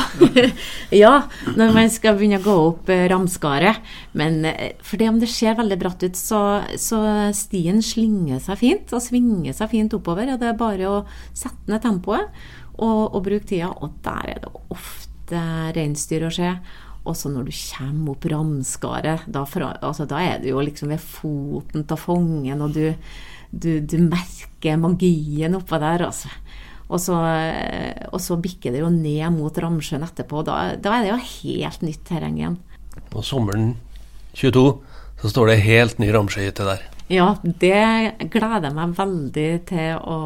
ja, 0.94 1.14
når 1.58 1.72
man 1.74 1.88
skal 1.90 2.20
begynne 2.20 2.38
å 2.38 2.44
gå 2.44 2.54
opp 2.68 2.92
eh, 2.94 3.08
ramskaret. 3.10 3.80
Men 4.14 4.44
eh, 4.46 4.76
for 4.86 5.02
det 5.02 5.08
om 5.10 5.18
det 5.18 5.32
ser 5.34 5.56
veldig 5.58 5.78
bratt 5.82 6.06
ut, 6.06 6.20
så, 6.20 6.42
så 6.78 7.00
stien 7.34 7.82
slynger 7.82 8.44
seg 8.46 8.60
fint 8.62 8.94
og 8.94 9.02
svinger 9.02 9.58
seg 9.58 9.72
fint 9.74 9.96
oppover. 9.98 10.30
Og 10.30 10.38
det 10.38 10.52
er 10.52 10.60
bare 10.60 10.92
å 10.92 11.00
sette 11.34 11.66
ned 11.66 11.82
tempoet 11.82 12.30
og, 12.78 13.02
og 13.08 13.24
bruke 13.26 13.50
tida. 13.50 13.72
Og 13.74 13.98
der 14.06 14.36
er 14.36 14.44
det 14.44 14.54
ofte 14.54 15.48
reinsdyr 15.80 16.28
å 16.30 16.36
se. 16.38 16.54
Også 17.08 17.32
når 17.32 17.48
du 17.48 17.54
kommer 17.56 18.14
opp 18.14 18.28
ramskaret, 18.32 19.28
da, 19.32 19.46
altså, 19.82 20.08
da 20.10 20.22
er 20.24 20.42
du 20.44 20.50
jo 20.52 20.64
liksom 20.64 20.92
ved 20.92 21.04
foten 21.04 21.86
av 21.88 22.02
fongen, 22.02 22.64
og 22.66 22.76
du, 22.76 22.92
du, 23.52 23.72
du 23.80 23.98
merker 24.04 24.80
magien 24.82 25.56
oppå 25.58 25.80
der, 25.82 26.08
altså. 26.10 26.32
Og 26.88 27.02
så, 27.04 27.16
og 28.16 28.22
så, 28.24 28.38
bikker 28.40 28.72
det 28.72 28.80
jo 28.80 28.92
ned 28.92 29.26
mot 29.36 29.58
Ramsjøen 29.60 30.06
etterpå. 30.08 30.44
Da, 30.48 30.78
da 30.80 30.94
er 30.96 31.04
det 31.04 31.10
jo 31.12 31.18
helt 31.20 31.82
nytt 31.84 32.06
terreng 32.08 32.38
igjen. 32.40 32.62
På 33.12 33.24
sommeren 33.26 33.74
22 34.38 34.64
så 35.20 35.32
står 35.34 35.52
det 35.52 35.66
helt 35.66 36.00
ny 36.00 36.14
Ramsjøhytte 36.16 36.68
der. 36.68 36.86
Ja, 37.12 37.28
det 37.44 38.30
gleder 38.34 38.68
jeg 38.68 38.76
meg 38.76 38.96
veldig 38.98 39.50
til 39.70 40.00
å 40.00 40.18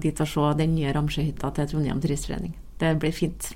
dit 0.00 0.20
og 0.20 0.28
se 0.28 0.50
den 0.60 0.74
nye 0.76 0.92
Ramsjøhytta 0.96 1.52
til 1.56 1.68
Trondheim 1.70 2.00
Turistforening. 2.02 2.52
Det 2.80 2.92
blir 3.00 3.14
fint. 3.16 3.52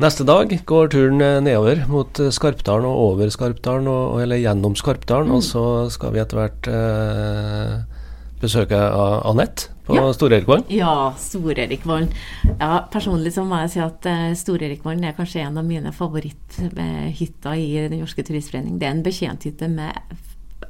Neste 0.00 0.24
dag 0.24 0.52
går 0.66 0.88
turen 0.94 1.20
nedover 1.44 1.82
mot 1.90 2.16
Skarpdalen 2.32 2.88
og 2.88 3.02
over 3.12 3.28
Skarpdalen, 3.30 3.90
og, 3.90 4.22
eller 4.22 4.40
gjennom 4.40 4.76
Skarpdalen. 4.78 5.28
Mm. 5.28 5.36
Og 5.36 5.44
så 5.44 5.64
skal 5.92 6.14
vi 6.14 6.22
etter 6.22 6.40
hvert 6.40 6.70
eh, 6.72 7.74
besøke 8.42 8.78
Anette 9.28 9.70
på 9.86 9.96
ja. 9.98 10.04
Stor-Erikvollen? 10.14 10.64
Ja, 10.72 11.12
Stor-Erikvollen. 11.18 12.10
Ja, 12.56 12.84
personlig 12.92 13.34
så 13.34 13.44
må 13.46 13.58
jeg 13.62 13.72
si 13.74 13.82
at 13.82 14.06
uh, 14.08 14.30
Stor-Erikvollen 14.38 15.04
er 15.06 15.16
kanskje 15.16 15.42
en 15.44 15.58
av 15.58 15.66
mine 15.66 15.92
favoritthytter 15.94 17.58
i 17.58 17.68
Den 17.88 17.98
norske 18.00 18.24
turistforening. 18.26 18.78
Det 18.80 18.88
er 18.88 18.96
en 18.96 19.04
betjenthytte 19.06 19.70
med 19.72 19.92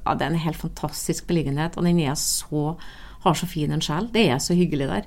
ja, 0.03 0.17
det 0.17 0.25
er 0.25 0.33
en 0.33 0.43
helt 0.47 0.59
fantastisk 0.59 1.29
beliggenhet, 1.29 1.77
og 1.77 1.87
den 1.87 2.01
er 2.03 2.17
så, 2.19 2.73
har 3.23 3.39
så 3.39 3.47
fin 3.47 3.73
en 3.73 3.85
sjel. 3.85 4.09
Det 4.13 4.27
er 4.33 4.41
så 4.43 4.57
hyggelig 4.59 4.89
der. 4.91 5.07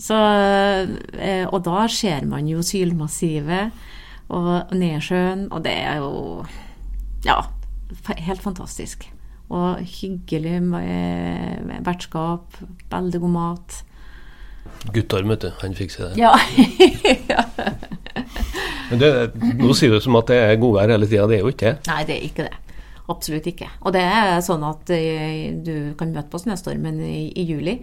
Så, 0.00 0.16
uh, 0.16 1.46
og 1.50 1.60
da 1.66 1.84
ser 1.92 2.24
man 2.28 2.48
jo 2.48 2.64
Sylmassivet 2.64 3.76
og 4.30 4.74
Nedsjøen, 4.78 5.48
og 5.50 5.64
det 5.66 5.74
er 5.74 6.00
jo 6.00 6.44
ja, 7.26 7.40
helt 8.16 8.42
fantastisk. 8.42 9.08
Og 9.50 9.82
hyggelig 9.82 10.60
vertskap, 11.82 12.60
veldig 12.92 13.20
god 13.24 13.32
mat. 13.34 13.80
Guttorm, 14.94 15.32
vet 15.34 15.42
du. 15.42 15.50
Han 15.64 15.74
fikser 15.74 16.12
det. 16.12 16.22
Ja. 17.30 17.50
Men 18.90 18.98
det, 18.98 19.10
nå 19.58 19.74
sier 19.78 19.92
du 19.94 20.02
som 20.02 20.16
at 20.18 20.30
det 20.30 20.38
er 20.42 20.56
godvær 20.58 20.90
hele 20.90 21.06
tida. 21.06 21.28
Det 21.30 21.38
er 21.38 21.44
jo 21.44 21.52
ikke 21.52 21.68
det? 21.68 21.90
Nei, 21.90 22.00
det 22.08 22.16
er 22.16 22.24
ikke 22.26 22.46
det. 22.48 22.80
Absolutt 23.10 23.46
ikke. 23.50 23.68
Og 23.86 23.94
det 23.94 24.02
er 24.06 24.40
sånn 24.46 24.64
at 24.66 24.90
eh, 24.94 25.50
du 25.66 25.92
kan 25.98 26.10
møte 26.14 26.30
på 26.30 26.40
snøstormen 26.42 26.98
i, 27.06 27.28
i 27.38 27.46
juli. 27.46 27.76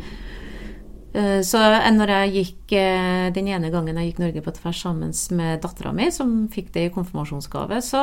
Eh, 1.18 1.40
så 1.46 1.60
når 1.96 2.12
jeg 2.14 2.34
gikk 2.36 2.74
eh, 2.78 3.28
den 3.34 3.50
ene 3.50 3.72
gangen 3.74 3.98
jeg 3.98 4.12
gikk 4.12 4.20
Norge 4.22 4.44
på 4.46 4.54
tvers 4.60 4.82
sammen 4.86 5.14
med 5.38 5.64
dattera 5.64 5.94
mi, 5.96 6.10
som 6.14 6.36
fikk 6.54 6.70
det 6.76 6.88
i 6.88 6.92
konfirmasjonsgave, 6.94 7.80
så 7.86 8.02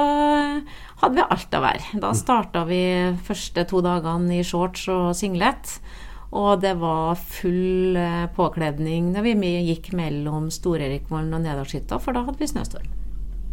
hadde 1.03 1.15
vi 1.19 1.27
alt 1.27 1.55
av 1.55 1.67
være. 1.69 2.01
Da 2.03 2.15
starta 2.17 2.65
vi 2.69 2.81
første 3.27 3.67
to 3.71 3.85
dagene 3.85 4.41
i 4.41 4.47
shorts 4.47 4.89
og 4.93 5.13
singlet. 5.19 5.79
Og 6.35 6.59
det 6.65 6.73
var 6.81 7.15
full 7.21 7.95
eh, 8.01 8.27
påkledning 8.35 9.13
når 9.15 9.29
vi 9.29 9.55
gikk 9.69 9.93
mellom 9.95 10.51
Stor-Erikvollen 10.51 11.37
og 11.37 11.45
Nedalshytta, 11.45 12.01
for 12.03 12.17
da 12.17 12.25
hadde 12.27 12.43
vi 12.43 12.51
snøstorm. 12.51 12.91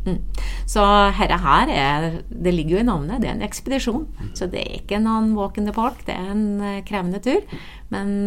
Mm. 0.01 0.17
Så 0.65 0.81
herre 1.13 1.35
her 1.37 1.69
er 1.69 2.05
Det 2.25 2.49
ligger 2.55 2.73
jo 2.73 2.79
i 2.81 2.85
navnet, 2.87 3.19
det 3.21 3.29
er 3.29 3.35
en 3.35 3.45
ekspedisjon. 3.45 4.07
Så 4.33 4.49
det 4.49 4.63
er 4.63 4.79
ikke 4.79 4.97
noen 5.03 5.35
walk 5.37 5.61
in 5.61 5.69
the 5.69 5.75
park, 5.75 6.01
det 6.07 6.17
er 6.17 6.33
en 6.33 6.81
krevende 6.89 7.21
tur. 7.21 7.45
Men 7.93 8.25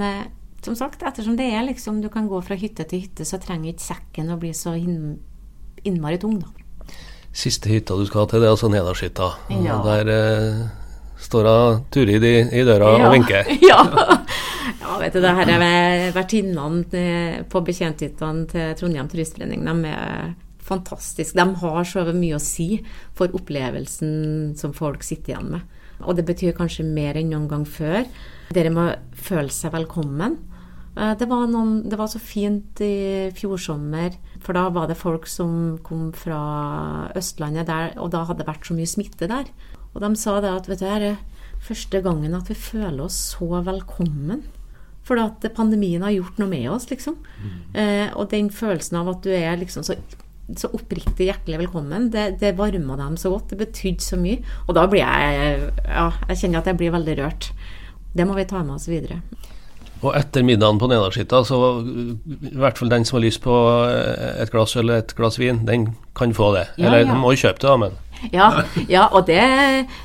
som 0.65 0.77
sagt, 0.79 1.03
ettersom 1.07 1.37
det 1.39 1.51
er 1.53 1.65
liksom 1.67 2.01
du 2.03 2.11
kan 2.13 2.29
gå 2.31 2.41
fra 2.45 2.57
hytte 2.59 2.87
til 2.89 3.05
hytte, 3.05 3.27
så 3.29 3.41
trenger 3.43 3.73
ikke 3.73 3.89
sekken 3.89 4.33
å 4.33 4.39
bli 4.41 4.53
så 4.57 4.75
inn, 4.79 5.19
innmari 5.85 6.21
tung, 6.23 6.39
da. 6.41 6.95
Siste 7.35 7.73
hytta 7.73 7.97
du 7.99 8.05
skal 8.07 8.29
til, 8.31 8.41
det 8.41 8.49
er 8.49 8.55
altså 8.55 8.71
Nedarshytta. 8.71 9.33
Ja. 9.65 9.81
Der 9.83 10.11
eh, 10.15 10.61
står 11.19 11.49
hun 11.51 11.83
Turid 11.95 12.25
i, 12.25 12.35
i 12.61 12.63
døra 12.67 12.95
ja. 12.95 13.09
og 13.09 13.17
vinker. 13.17 13.51
Ja. 13.71 13.81
ja, 14.81 14.97
vet 15.01 15.17
du, 15.17 15.21
det 15.25 15.35
her 15.35 15.51
er 15.57 16.15
vertinnene 16.15 17.45
på 17.51 17.63
bekjenthyttene 17.67 18.47
til 18.53 18.75
Trondheim 18.79 19.11
Turistforening. 19.11 19.67
De 19.67 19.91
er 19.91 20.33
fantastiske. 20.65 21.37
De 21.37 21.59
har 21.61 21.85
så 21.89 22.07
mye 22.15 22.39
å 22.39 22.43
si 22.43 22.79
for 23.17 23.35
opplevelsen 23.37 24.55
som 24.61 24.77
folk 24.77 25.05
sitter 25.05 25.35
igjen 25.35 25.53
med. 25.57 25.67
Og 26.05 26.17
det 26.19 26.27
betyr 26.29 26.57
kanskje 26.57 26.87
mer 26.87 27.19
enn 27.19 27.31
noen 27.33 27.51
gang 27.51 27.67
før. 27.69 28.05
Dere 28.55 28.73
må 28.75 28.89
føle 29.19 29.53
seg 29.53 29.75
velkommen. 29.75 30.39
Eh, 30.95 31.15
det 31.19 31.27
var, 31.31 31.47
noen, 31.51 31.83
det 31.91 31.99
var, 31.99 32.09
så 32.11 32.21
fint 32.23 32.81
i 32.85 33.31
fjor 33.35 33.59
sommer, 33.61 34.15
for 34.45 34.57
da 34.57 34.69
var 34.75 34.89
det 34.91 34.99
folk 35.01 35.27
som 35.31 35.77
kom 35.87 36.11
fra 36.17 37.11
Østlandet, 37.19 37.69
der, 37.71 37.95
og 37.99 38.13
da 38.15 38.25
hadde 38.29 38.45
det 38.45 38.51
vært 38.51 38.69
så 38.69 38.77
mye 38.79 38.91
smitte 38.91 39.31
der. 39.31 39.51
Og 39.95 40.03
de 40.03 40.11
sa 40.19 40.41
det 40.43 40.53
at 40.53 40.69
vet 40.71 40.83
du, 40.83 40.87
det 40.87 41.15
er 41.15 41.23
første 41.65 42.03
gangen 42.05 42.35
at 42.37 42.51
vi 42.51 42.59
føler 42.59 43.07
oss 43.07 43.17
så 43.35 43.63
velkommen. 43.67 44.45
For 45.05 45.21
at 45.21 45.45
pandemien 45.57 46.03
har 46.05 46.15
gjort 46.15 46.39
noe 46.41 46.49
med 46.49 46.69
oss, 46.73 46.87
liksom. 46.89 47.19
Mm. 47.21 47.57
Eh, 47.81 48.07
og 48.17 48.31
den 48.33 48.49
følelsen 48.53 49.03
av 49.03 49.11
at 49.13 49.27
du 49.27 49.33
er 49.37 49.59
liksom 49.61 49.85
så, 49.85 49.99
så 50.57 50.71
oppriktig 50.73 51.29
hjertelig 51.29 51.61
velkommen, 51.67 52.09
det, 52.15 52.39
det 52.41 52.55
varma 52.57 52.97
dem 53.03 53.19
så 53.21 53.35
godt. 53.35 53.53
Det 53.53 53.61
betydde 53.67 54.05
så 54.05 54.17
mye. 54.21 54.41
Og 54.65 54.79
da 54.79 54.87
blir 54.89 55.05
jeg 55.05 55.69
Ja, 55.85 56.09
jeg 56.31 56.41
kjenner 56.41 56.63
at 56.63 56.71
jeg 56.73 56.81
blir 56.81 56.95
veldig 56.97 57.19
rørt. 57.21 57.51
Det 58.15 58.25
må 58.25 58.39
vi 58.39 58.47
ta 58.49 58.63
med 58.63 58.79
oss 58.79 58.89
videre. 58.89 59.21
Og 60.05 60.13
etter 60.19 60.45
middagen 60.45 60.79
på 60.81 60.89
Nedarskytta, 60.91 61.41
så 61.49 61.59
i 61.81 62.55
hvert 62.61 62.77
fall 62.81 62.93
den 62.93 63.07
som 63.09 63.19
har 63.19 63.25
lyst 63.25 63.41
på 63.45 63.55
eh, 63.89 64.43
et 64.45 64.53
glass 64.53 64.77
eller 64.77 65.01
et 65.01 65.15
glass 65.17 65.41
vin, 65.41 65.63
den 65.65 65.95
kan 66.17 66.35
få 66.37 66.53
det. 66.59 66.67
Ja, 66.77 66.91
eller 66.91 67.07
ja. 67.09 67.17
må 67.17 67.33
kjøpe 67.33 67.63
det, 67.63 67.71
da, 67.71 67.77
men 67.81 68.01
ja, 68.33 68.63
ja, 68.89 69.07
og 69.13 69.27
det, 69.27 69.41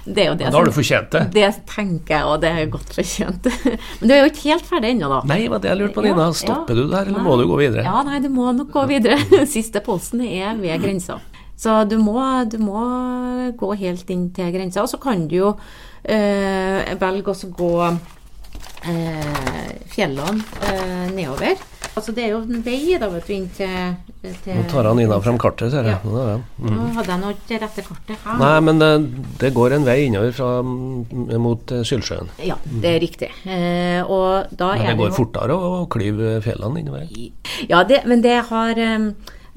det, 0.06 0.24
er 0.24 0.28
jo 0.32 0.36
det 0.36 0.50
Da 0.50 0.58
har 0.58 0.68
du 0.68 0.74
fortjent 0.76 1.12
det. 1.14 1.22
Det 1.36 1.50
tenker 1.70 2.16
jeg, 2.18 2.26
og 2.28 2.42
det 2.44 2.52
er 2.52 2.72
godt 2.72 2.94
fortjent. 2.98 3.48
Men 4.00 4.10
du 4.10 4.16
er 4.16 4.22
jo 4.24 4.32
ikke 4.32 4.46
helt 4.50 4.68
ferdig 4.68 4.94
ennå, 4.96 5.10
da. 5.14 5.20
Nei, 5.30 5.40
det 5.48 5.72
jeg 5.72 5.80
lurte 5.80 5.96
på, 5.96 6.04
Nina. 6.04 6.30
Stopper 6.36 6.76
du 6.76 6.84
der, 6.88 7.08
eller 7.08 7.20
nei. 7.20 7.26
må 7.30 7.38
du 7.40 7.46
gå 7.50 7.60
videre? 7.62 7.86
Ja, 7.88 8.02
nei, 8.08 8.20
du 8.24 8.30
må 8.34 8.52
nok 8.56 8.72
gå 8.76 8.86
videre. 8.90 9.20
Siste 9.56 9.84
posten 9.86 10.26
er 10.26 10.58
ved 10.60 10.84
grensa. 10.84 11.20
Så 11.60 11.82
du 11.92 11.98
må, 12.00 12.20
du 12.50 12.58
må 12.64 12.84
gå 13.60 13.74
helt 13.82 14.12
inn 14.14 14.30
til 14.36 14.52
grensa. 14.56 14.84
Og 14.84 14.92
så 14.92 15.00
kan 15.02 15.28
du 15.30 15.36
jo 15.38 15.50
øh, 15.56 16.94
velge 17.02 17.36
å 17.36 17.54
gå 17.56 17.74
eh, 18.88 19.74
fjellene 19.92 20.44
eh, 20.68 21.10
nedover. 21.16 21.60
Altså 21.90 22.14
Det 22.16 22.24
er 22.24 22.30
jo 22.32 22.44
en 22.46 22.62
vei 22.64 22.96
da, 23.02 23.10
vet 23.12 23.26
du, 23.28 23.34
inn 23.34 23.48
til, 23.56 23.96
til 24.44 24.60
Nå 24.60 24.66
tar 24.72 24.88
han 24.88 25.00
Ina 25.02 25.18
fram 25.24 25.40
kartet, 25.42 25.72
ser 25.74 25.88
jeg. 25.90 25.98
Ja. 26.06 26.26
Ja, 26.30 26.36
mm. 26.60 26.70
Nå 26.76 26.86
hadde 26.96 27.12
jeg 27.12 27.22
nå 27.24 27.32
ikke 27.34 27.60
rette 27.64 27.86
kartet 27.88 28.24
her. 28.24 28.38
Nei, 28.40 28.54
men 28.68 28.80
det, 28.80 28.92
det, 29.42 29.52
går 29.58 29.76
en 29.76 29.88
vei 29.88 29.98
innover 30.06 30.36
fra, 30.38 30.52
mot 30.64 31.74
uh, 31.76 31.82
Sylsjøen. 31.88 32.32
Ja, 32.46 32.60
det 32.64 32.94
er 32.94 33.02
riktig. 33.04 33.32
Eh, 33.44 34.00
og 34.06 34.54
da 34.54 34.76
men 34.76 34.86
det 34.86 34.94
er 34.94 35.02
går 35.02 35.12
jo... 35.12 35.18
fortere 35.18 35.58
å 35.58 35.84
klyve 35.92 36.38
fjellene 36.46 36.84
innover? 36.84 37.10
Ja, 37.68 37.84
det, 37.90 38.04
men 38.08 38.24
det 38.24 38.38
har 38.52 38.80
Eh, 38.80 38.98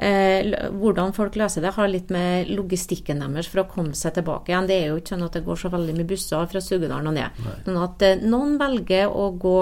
hvordan 0.03 1.13
folk 1.15 1.37
løser 1.39 1.63
det, 1.63 1.75
har 1.77 1.91
litt 1.91 2.11
med 2.15 2.51
logistikken 2.51 3.23
deres 3.23 3.51
for 3.51 3.63
å 3.63 3.69
komme 3.71 3.95
seg 3.99 4.17
tilbake 4.17 4.53
igjen. 4.53 4.69
Det 4.71 4.79
er 4.79 4.91
jo 4.91 4.99
ikke 4.99 5.15
sånn 5.15 5.27
at 5.29 5.39
det 5.39 5.45
går 5.47 5.61
så 5.61 5.71
veldig 5.73 5.95
mye 5.99 6.11
busser 6.11 6.51
fra 6.51 6.63
Sugedalen 6.65 7.13
og 7.13 7.17
ned. 7.19 7.43
Sånn 7.67 7.81
at 7.83 8.07
eh, 8.07 8.25
noen 8.27 8.57
velger 8.61 9.13
å 9.13 9.31
gå 9.39 9.57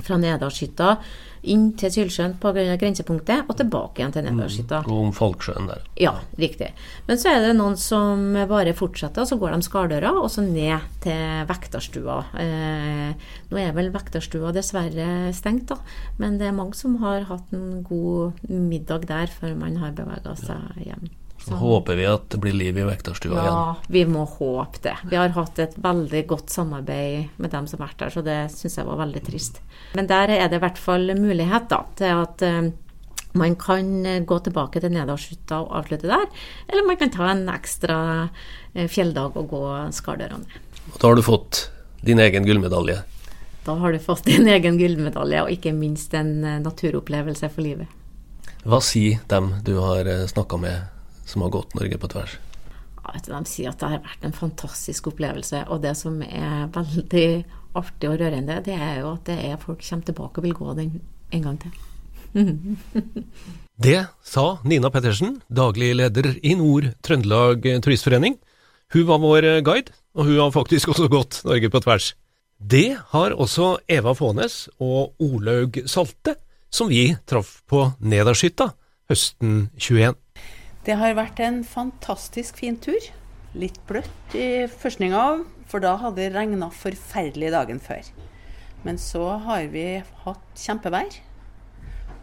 fra 0.00 0.16
Nedalshytta 0.20 0.94
inn 1.42 1.70
til 1.80 1.92
Sylsjøen 1.94 2.34
på 2.40 2.52
grensepunktet, 2.54 3.46
og 3.48 3.56
tilbake 3.58 4.02
igjen 4.02 4.14
til 4.14 4.26
Nedalshytta. 4.26 4.82
Mm, 4.86 4.96
om 5.06 5.12
Folksjøen 5.16 5.70
der. 5.70 5.84
Ja, 6.00 6.14
riktig. 6.40 6.70
Men 7.08 7.20
så 7.20 7.32
er 7.32 7.44
det 7.44 7.54
noen 7.58 7.78
som 7.80 8.34
bare 8.50 8.74
fortsetter, 8.76 9.24
og 9.24 9.30
så 9.30 9.38
går 9.40 9.56
de 9.56 9.66
Skardøra, 9.66 10.12
og 10.20 10.28
så 10.32 10.44
ned 10.44 10.88
til 11.04 11.46
Vekterstua. 11.50 12.18
Eh, 12.40 13.30
nå 13.50 13.62
er 13.62 13.72
vel 13.76 13.92
Vekterstua 13.94 14.52
dessverre 14.56 15.30
stengt, 15.36 15.70
da, 15.72 15.80
men 16.20 16.38
det 16.40 16.50
er 16.50 16.56
mange 16.56 16.78
som 16.78 16.98
har 17.04 17.28
hatt 17.30 17.56
en 17.56 17.82
god 17.86 18.44
middag 18.50 19.08
der 19.10 19.32
før 19.32 19.56
man 19.58 19.80
har 19.80 19.96
bevega 19.96 20.36
seg 20.38 20.84
hjem. 20.84 21.10
Så 21.44 21.56
håper 21.56 21.96
vi 21.96 22.04
at 22.04 22.26
det 22.28 22.38
blir 22.42 22.52
liv 22.52 22.76
i 22.78 22.84
vekterstua 22.84 23.32
ja, 23.32 23.42
igjen. 23.42 23.54
Ja, 23.54 23.76
vi 23.88 24.02
må 24.06 24.26
håpe 24.28 24.82
det. 24.84 24.96
Vi 25.08 25.16
har 25.16 25.32
hatt 25.34 25.58
et 25.62 25.72
veldig 25.80 26.20
godt 26.28 26.52
samarbeid 26.52 27.40
med 27.40 27.54
dem 27.54 27.66
som 27.70 27.80
har 27.80 27.88
vært 27.88 28.02
der, 28.02 28.12
så 28.12 28.22
det 28.26 28.36
syns 28.52 28.76
jeg 28.76 28.88
var 28.88 29.00
veldig 29.00 29.22
trist. 29.24 29.62
Men 29.96 30.10
der 30.10 30.34
er 30.36 30.50
det 30.50 30.60
i 30.60 30.64
hvert 30.66 30.80
fall 30.80 31.14
mulighet 31.16 31.70
da, 31.72 31.80
til 31.96 32.20
at 32.26 32.44
uh, 32.44 32.68
man 33.40 33.56
kan 33.56 33.88
gå 34.28 34.40
tilbake 34.44 34.84
til 34.84 34.92
Nedalshytta 34.92 35.62
og 35.64 35.72
avslutte 35.80 36.12
der, 36.12 36.28
eller 36.68 36.86
man 36.86 37.00
kan 37.00 37.14
ta 37.16 37.32
en 37.32 37.42
ekstra 37.54 37.98
uh, 38.28 38.84
fjelldag 38.84 39.40
og 39.40 39.50
gå 39.56 39.64
Skardørene. 39.96 40.62
Og 40.92 41.00
da 41.00 41.08
har 41.08 41.16
du 41.16 41.24
fått 41.24 41.64
din 42.04 42.20
egen 42.20 42.44
gullmedalje? 42.44 43.00
Da 43.64 43.80
har 43.80 43.96
du 43.96 44.00
fått 44.02 44.28
din 44.28 44.48
egen 44.48 44.76
gullmedalje, 44.76 45.42
og 45.46 45.56
ikke 45.56 45.72
minst 45.72 46.12
en 46.16 46.36
naturopplevelse 46.60 47.48
for 47.48 47.64
livet. 47.64 47.88
Hva 48.60 48.84
sier 48.84 49.22
dem 49.32 49.54
du 49.64 49.78
har 49.80 50.08
snakka 50.28 50.60
med 50.60 50.99
som 51.30 51.44
har 51.44 51.52
gått 51.54 51.74
Norge 51.78 51.98
på 52.00 52.10
tvers? 52.10 52.36
Ja, 53.00 53.14
vet 53.14 53.26
du, 53.26 53.32
de 53.32 53.40
sier 53.48 53.70
at 53.70 53.80
det 53.80 53.90
har 53.92 54.02
vært 54.04 54.26
en 54.26 54.36
fantastisk 54.36 55.10
opplevelse. 55.12 55.64
Og 55.72 55.82
det 55.84 55.94
som 55.98 56.20
er 56.26 56.68
veldig 56.74 57.28
artig 57.78 58.10
og 58.10 58.18
rørende, 58.20 58.58
det 58.66 58.76
er 58.76 59.00
jo 59.00 59.14
at 59.14 59.24
det 59.30 59.38
er 59.46 59.62
folk 59.62 59.82
kommer 59.86 60.10
tilbake 60.10 60.40
og 60.40 60.46
vil 60.48 60.58
gå 60.58 60.74
den 60.78 60.98
en 61.30 61.46
gang 61.46 61.60
til. 61.62 61.72
det 63.86 63.98
sa 64.26 64.46
Nina 64.68 64.90
Pettersen, 64.92 65.40
daglig 65.48 65.94
leder 65.98 66.32
i 66.42 66.54
Nord-Trøndelag 66.58 67.66
Turistforening. 67.82 68.38
Hun 68.90 69.06
var 69.06 69.22
vår 69.22 69.48
guide, 69.66 69.94
og 70.18 70.26
hun 70.26 70.42
har 70.42 70.54
faktisk 70.54 70.90
også 70.90 71.08
gått 71.10 71.40
Norge 71.46 71.70
på 71.70 71.82
tvers. 71.86 72.12
Det 72.60 72.98
har 73.14 73.32
også 73.32 73.78
Eva 73.88 74.12
Fånes 74.18 74.66
og 74.82 75.14
Olaug 75.22 75.78
Salte, 75.88 76.34
som 76.70 76.90
vi 76.90 77.06
traff 77.26 77.62
på 77.70 77.86
Nederskytta 78.02 78.68
høsten 79.10 79.70
21. 79.78 80.14
Det 80.86 80.96
har 80.96 81.16
vært 81.18 81.40
en 81.44 81.60
fantastisk 81.66 82.56
fin 82.62 82.78
tur. 82.80 83.00
Litt 83.52 83.76
bløtt 83.88 84.36
i 84.38 84.64
førstninga, 84.70 85.24
for 85.68 85.82
da 85.84 85.96
hadde 86.00 86.22
det 86.22 86.30
regna 86.32 86.70
forferdelig 86.72 87.50
dagen 87.52 87.82
før. 87.82 88.06
Men 88.86 88.96
så 89.00 89.26
har 89.44 89.66
vi 89.74 90.00
hatt 90.24 90.62
kjempevær 90.62 91.18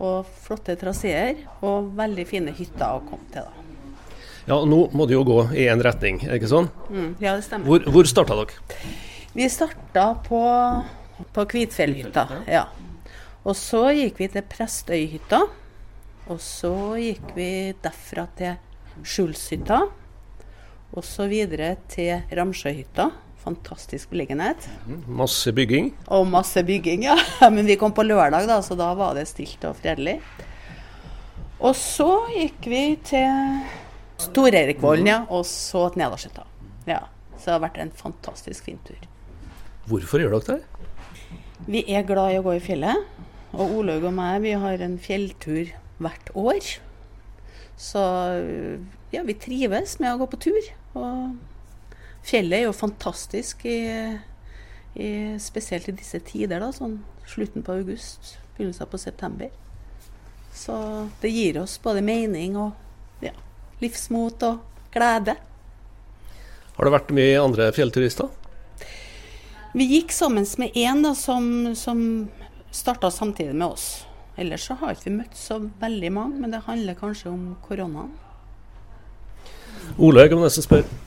og 0.02 0.30
flotte 0.42 0.74
traseer 0.80 1.44
og 1.66 1.92
veldig 1.98 2.26
fine 2.30 2.54
hytter 2.58 2.98
å 2.98 3.04
komme 3.06 3.30
til. 3.34 3.46
da. 3.46 3.64
Ja, 4.48 4.58
Nå 4.64 4.88
må 4.96 5.06
det 5.06 5.18
jo 5.18 5.26
gå 5.28 5.42
i 5.54 5.68
én 5.68 5.82
retning, 5.84 6.22
er 6.24 6.34
det 6.34 6.40
ikke 6.42 6.54
sånn? 6.54 6.70
Mm, 6.90 7.10
ja, 7.20 7.36
det 7.36 7.46
stemmer. 7.46 7.68
Hvor, 7.68 7.86
hvor 7.94 8.10
starta 8.10 8.38
dere? 8.40 8.92
Vi 9.38 9.48
starta 9.52 10.08
på, 10.26 10.42
på 11.36 11.48
Kvitfjellhytta. 11.52 12.26
Ja. 12.50 12.66
Og 13.46 13.58
så 13.60 13.90
gikk 13.94 14.22
vi 14.24 14.30
til 14.32 14.46
Prestøyhytta. 14.50 15.44
Og 16.28 16.42
så 16.44 16.74
gikk 17.00 17.32
vi 17.38 17.52
derfra 17.84 18.28
til 18.38 18.58
Skjulshytta. 19.04 19.80
Og 20.98 21.04
så 21.06 21.28
videre 21.30 21.76
til 21.92 22.26
Ramsjøhytta 22.36 23.12
fantastisk 23.48 24.12
beliggenhet. 24.12 24.68
Masse 25.08 25.54
bygging? 25.56 25.94
Og 26.12 26.28
masse 26.28 26.64
bygging, 26.68 27.06
ja. 27.08 27.16
Men 27.56 27.68
vi 27.70 27.78
kom 27.80 27.94
på 27.96 28.04
lørdag, 28.04 28.48
da, 28.50 28.60
så 28.64 28.76
da 28.80 28.92
var 28.98 29.16
det 29.16 29.28
stilt 29.30 29.64
og 29.68 29.78
fredelig. 29.80 30.18
Og 31.58 31.74
så 31.78 32.10
gikk 32.36 32.68
vi 32.70 32.82
til 33.08 33.62
Stor-Eirikvollen, 34.22 35.12
ja. 35.14 35.22
Og 35.32 35.46
så 35.48 35.88
til 35.94 36.04
Nedersjøtta. 36.04 36.48
Ja. 36.90 37.06
Så 37.38 37.52
det 37.52 37.56
har 37.56 37.64
vært 37.68 37.80
en 37.84 37.94
fantastisk 37.96 38.68
fin 38.68 38.82
tur. 38.88 39.00
Hvorfor 39.88 40.20
gjør 40.20 40.40
dere 40.40 40.58
det? 40.58 40.88
Vi 41.68 41.84
er 41.88 42.06
glad 42.08 42.34
i 42.34 42.40
å 42.42 42.46
gå 42.46 42.58
i 42.58 42.64
fjellet. 42.64 43.06
Og 43.56 43.78
Olaug 43.80 44.10
og 44.10 44.16
meg, 44.18 44.42
vi 44.44 44.58
har 44.60 44.82
en 44.84 44.98
fjelltur 45.02 45.72
hvert 46.02 46.32
år. 46.38 46.72
Så 47.78 48.02
ja, 49.14 49.22
vi 49.24 49.38
trives 49.38 50.00
med 50.02 50.14
å 50.14 50.24
gå 50.24 50.30
på 50.32 50.42
tur. 50.48 50.72
Og 50.98 51.38
Fjellet 52.28 52.60
er 52.60 52.66
jo 52.66 52.76
fantastisk, 52.76 53.64
i, 53.70 53.80
i, 55.00 55.10
spesielt 55.40 55.88
i 55.88 55.96
disse 55.96 56.20
tider. 56.28 56.60
da, 56.60 56.74
sånn 56.76 57.00
Slutten 57.28 57.64
på 57.64 57.76
august, 57.76 58.38
begynnelsen 58.56 58.88
på 58.88 59.00
september. 59.00 59.52
Så 60.56 60.76
det 61.22 61.32
gir 61.32 61.60
oss 61.60 61.76
både 61.84 62.02
mening 62.04 62.56
og 62.56 63.24
ja, 63.24 63.34
livsmot 63.84 64.44
og 64.48 64.62
glede. 64.94 65.36
Har 66.78 66.88
det 66.88 66.94
vært 66.94 67.12
mye 67.16 67.42
andre 67.42 67.68
fjellturister? 67.76 68.32
Vi 69.76 69.88
gikk 69.92 70.16
sammen 70.16 70.48
med 70.58 70.76
én 70.80 71.04
som, 71.20 71.76
som 71.76 72.00
starta 72.72 73.12
samtidig 73.12 73.56
med 73.56 73.68
oss. 73.68 74.07
Ellers 74.38 74.68
så 74.70 74.78
har 74.78 74.94
ikke 74.94 75.10
vi 75.10 75.16
møtt 75.18 75.38
så 75.38 75.58
veldig 75.82 76.12
mange, 76.14 76.40
men 76.42 76.54
det 76.54 76.66
handler 76.68 76.98
kanskje 77.00 77.32
om 77.32 77.44
koronaen. 77.66 78.14
Ole, 79.98 80.22
jeg 80.22 80.34
kan 80.34 80.44
nesten 80.44 80.66
spørre. 80.66 81.04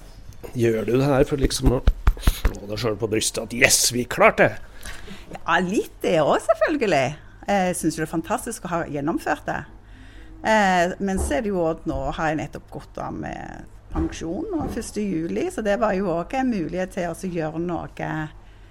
Gjør 0.59 0.87
du 0.89 0.95
det 0.97 1.07
her 1.07 1.27
for 1.29 1.39
liksom 1.39 1.77
å 1.77 1.81
slå 2.27 2.67
deg 2.67 2.81
sjøl 2.81 2.97
på 2.99 3.09
brystet 3.11 3.45
at 3.45 3.55
'yes, 3.55 3.93
vi 3.95 4.05
klarte 4.05 4.49
det'? 4.49 4.59
Ja, 5.37 5.59
litt 5.63 5.95
det 6.03 6.19
òg, 6.23 6.41
selvfølgelig. 6.43 7.17
Jeg 7.47 7.77
syns 7.77 7.97
det 7.97 8.03
er 8.03 8.11
fantastisk 8.11 8.65
å 8.65 8.73
ha 8.73 8.81
gjennomført 8.87 9.47
det. 9.47 9.61
Eh, 10.43 10.95
men 10.99 11.19
så 11.19 11.37
er 11.37 11.43
det 11.45 11.53
jo 11.53 11.63
òg 11.63 11.87
nå 11.87 12.11
har 12.17 12.33
jeg 12.33 12.41
nettopp 12.41 12.71
gått 12.71 12.99
av 12.99 13.15
med 13.15 13.65
pensjon 13.93 14.47
1.7, 14.67 15.51
så 15.51 15.63
det 15.63 15.79
var 15.81 15.95
jo 15.95 16.11
òg 16.15 16.35
en 16.39 16.51
mulighet 16.51 16.95
til 16.97 17.11
å 17.11 17.15
gjøre 17.15 17.63
noe. 17.63 18.11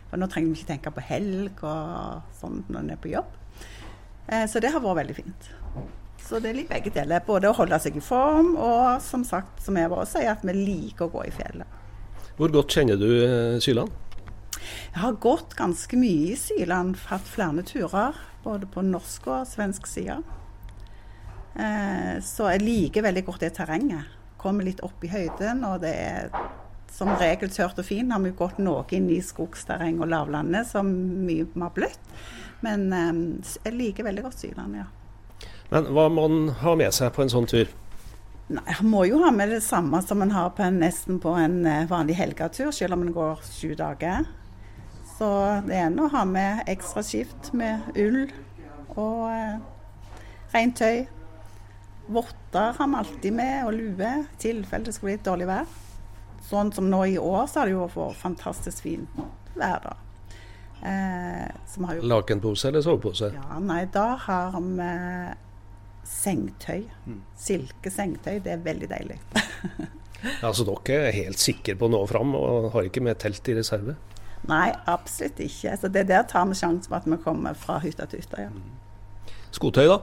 For 0.10 0.18
nå 0.18 0.28
trenger 0.28 0.50
vi 0.50 0.60
ikke 0.60 0.72
tenke 0.74 0.94
på 0.96 1.06
helg 1.06 1.64
og 1.64 2.24
sånn 2.40 2.64
når 2.68 2.80
en 2.80 2.90
er 2.96 3.02
på 3.02 3.12
jobb. 3.14 3.36
Eh, 4.30 4.46
så 4.50 4.62
det 4.62 4.72
har 4.74 4.84
vært 4.84 5.02
veldig 5.04 5.18
fint. 5.18 5.50
Så 6.30 6.38
det 6.42 6.52
er 6.52 6.60
litt 6.60 6.70
begge 6.70 6.94
deler. 6.94 7.24
Både 7.26 7.50
å 7.50 7.58
holde 7.58 7.80
seg 7.82 7.98
i 7.98 8.04
form, 8.04 8.54
og 8.56 9.02
som 9.02 9.24
sagt, 9.26 9.64
som 9.66 9.78
jeg 9.80 9.90
bare 9.90 10.06
sier, 10.10 10.30
at 10.36 10.46
vi 10.46 10.54
liker 10.54 11.08
å 11.08 11.14
gå 11.16 11.26
i 11.26 11.34
fjellet. 11.34 11.78
Hvor 12.38 12.54
godt 12.54 12.78
kjenner 12.78 13.00
du 13.00 13.10
eh, 13.10 13.58
Syland? 13.64 13.90
Jeg 14.60 15.02
har 15.02 15.18
gått 15.22 15.56
ganske 15.58 15.98
mye 16.00 16.34
i 16.34 16.38
Syland. 16.40 17.00
Hatt 17.10 17.26
flere 17.28 17.66
turer, 17.66 18.18
både 18.46 18.70
på 18.70 18.84
norsk 18.86 19.28
og 19.32 19.50
svensk 19.50 19.90
side. 19.90 20.22
Eh, 21.60 22.16
så 22.24 22.54
jeg 22.54 22.64
liker 22.64 23.06
veldig 23.06 23.26
godt 23.28 23.46
det 23.48 23.54
terrenget. 23.58 24.16
Kommer 24.40 24.68
litt 24.68 24.84
opp 24.86 25.04
i 25.04 25.12
høyden, 25.12 25.66
og 25.68 25.82
det 25.84 25.96
er 25.98 26.30
som 26.94 27.12
regel 27.20 27.52
tørt 27.54 27.80
og 27.82 27.88
fint. 27.88 28.12
Har 28.14 28.22
vi 28.24 28.36
gått 28.38 28.62
noe 28.62 28.86
inn 28.96 29.10
i 29.12 29.20
skogsterreng 29.24 30.00
og 30.04 30.12
lavlandet, 30.14 30.70
som 30.70 30.90
mye 31.26 31.48
mer 31.60 31.74
bløtt. 31.76 32.14
Men 32.66 32.88
eh, 32.94 33.12
jeg 33.66 33.76
liker 33.76 34.08
veldig 34.08 34.26
godt 34.28 34.42
Syland, 34.42 34.80
ja. 34.80 34.88
Men 35.70 35.92
hva 35.94 36.08
må 36.10 36.26
man 36.26 36.50
ha 36.64 36.74
med 36.80 36.96
seg 36.96 37.14
på 37.14 37.24
en 37.24 37.32
sånn 37.32 37.48
tur? 37.50 37.70
Nei, 38.50 38.66
Han 38.80 38.90
må 38.90 39.04
jo 39.06 39.22
ha 39.22 39.30
med 39.34 39.52
det 39.54 39.62
samme 39.62 40.02
som 40.02 40.22
man 40.24 40.34
har 40.34 40.50
på 40.58 40.66
en, 40.66 40.80
nesten 40.82 41.20
på 41.22 41.36
en 41.38 41.62
eh, 41.70 41.88
vanlig 41.90 42.18
helgetur, 42.18 42.72
selv 42.74 42.98
om 42.98 43.06
man 43.06 43.14
går 43.14 43.44
sju 43.46 43.76
dager. 43.78 44.26
Så 45.20 45.30
det 45.68 45.76
er 45.76 45.94
å 46.00 46.10
ha 46.14 46.24
med 46.26 46.64
ekstra 46.72 47.04
skift 47.06 47.52
med 47.58 47.92
ull 48.00 48.30
og 48.96 49.28
eh, 49.30 49.60
rent 50.56 50.80
tøy. 50.80 51.06
Votter 52.10 52.74
har 52.80 52.90
vi 52.90 53.00
alltid 53.04 53.36
med, 53.38 53.56
og 53.68 53.76
lue, 53.78 54.14
i 54.24 54.42
tilfelle 54.42 54.88
det 54.88 54.96
skulle 54.96 55.12
bli 55.12 55.20
et 55.20 55.28
dårlig 55.28 55.50
vær. 55.52 55.70
Sånn 56.50 56.72
som 56.74 56.90
nå 56.90 57.04
i 57.06 57.20
år, 57.22 57.44
så 57.46 57.62
har 57.62 57.70
det 57.70 57.76
jo 57.76 57.86
vært 57.86 58.18
fantastisk 58.18 58.88
fint 58.88 59.20
vær. 59.54 59.84
da. 59.84 59.98
Eh, 60.80 62.00
Lakenpose 62.08 62.70
eller 62.70 62.82
sovepose? 62.82 63.34
Ja, 63.36 63.60
nei, 63.60 63.84
da 63.92 64.14
har 64.26 64.56
vi 64.56 64.90
Sengtøy. 66.10 66.86
Mm. 67.06 67.22
Silkesengtøy. 67.38 68.40
Det 68.44 68.54
er 68.56 68.62
veldig 68.64 68.90
deilig. 68.90 69.20
altså 70.48 70.66
dere 70.68 71.10
er 71.10 71.18
helt 71.18 71.40
sikre 71.40 71.76
på 71.78 71.88
å 71.88 71.94
nå 71.94 72.00
fram 72.10 72.34
og 72.40 72.72
har 72.74 72.88
ikke 72.88 73.04
med 73.06 73.20
telt 73.22 73.48
i 73.52 73.58
reserve? 73.60 73.96
Nei, 74.50 74.72
absolutt 74.90 75.42
ikke. 75.44 75.76
Så 75.78 75.92
det 75.92 76.08
der 76.10 76.24
tar 76.28 76.48
vi 76.50 76.58
sjansen 76.58 76.90
på 76.90 76.98
at 76.98 77.08
vi 77.10 77.20
kommer 77.22 77.58
fra 77.58 77.78
hytta 77.84 78.08
til 78.10 78.24
hytta. 78.24 78.48
Ja. 78.48 78.50
Mm. 78.50 79.36
Skotøy, 79.54 79.86
da? 79.90 80.00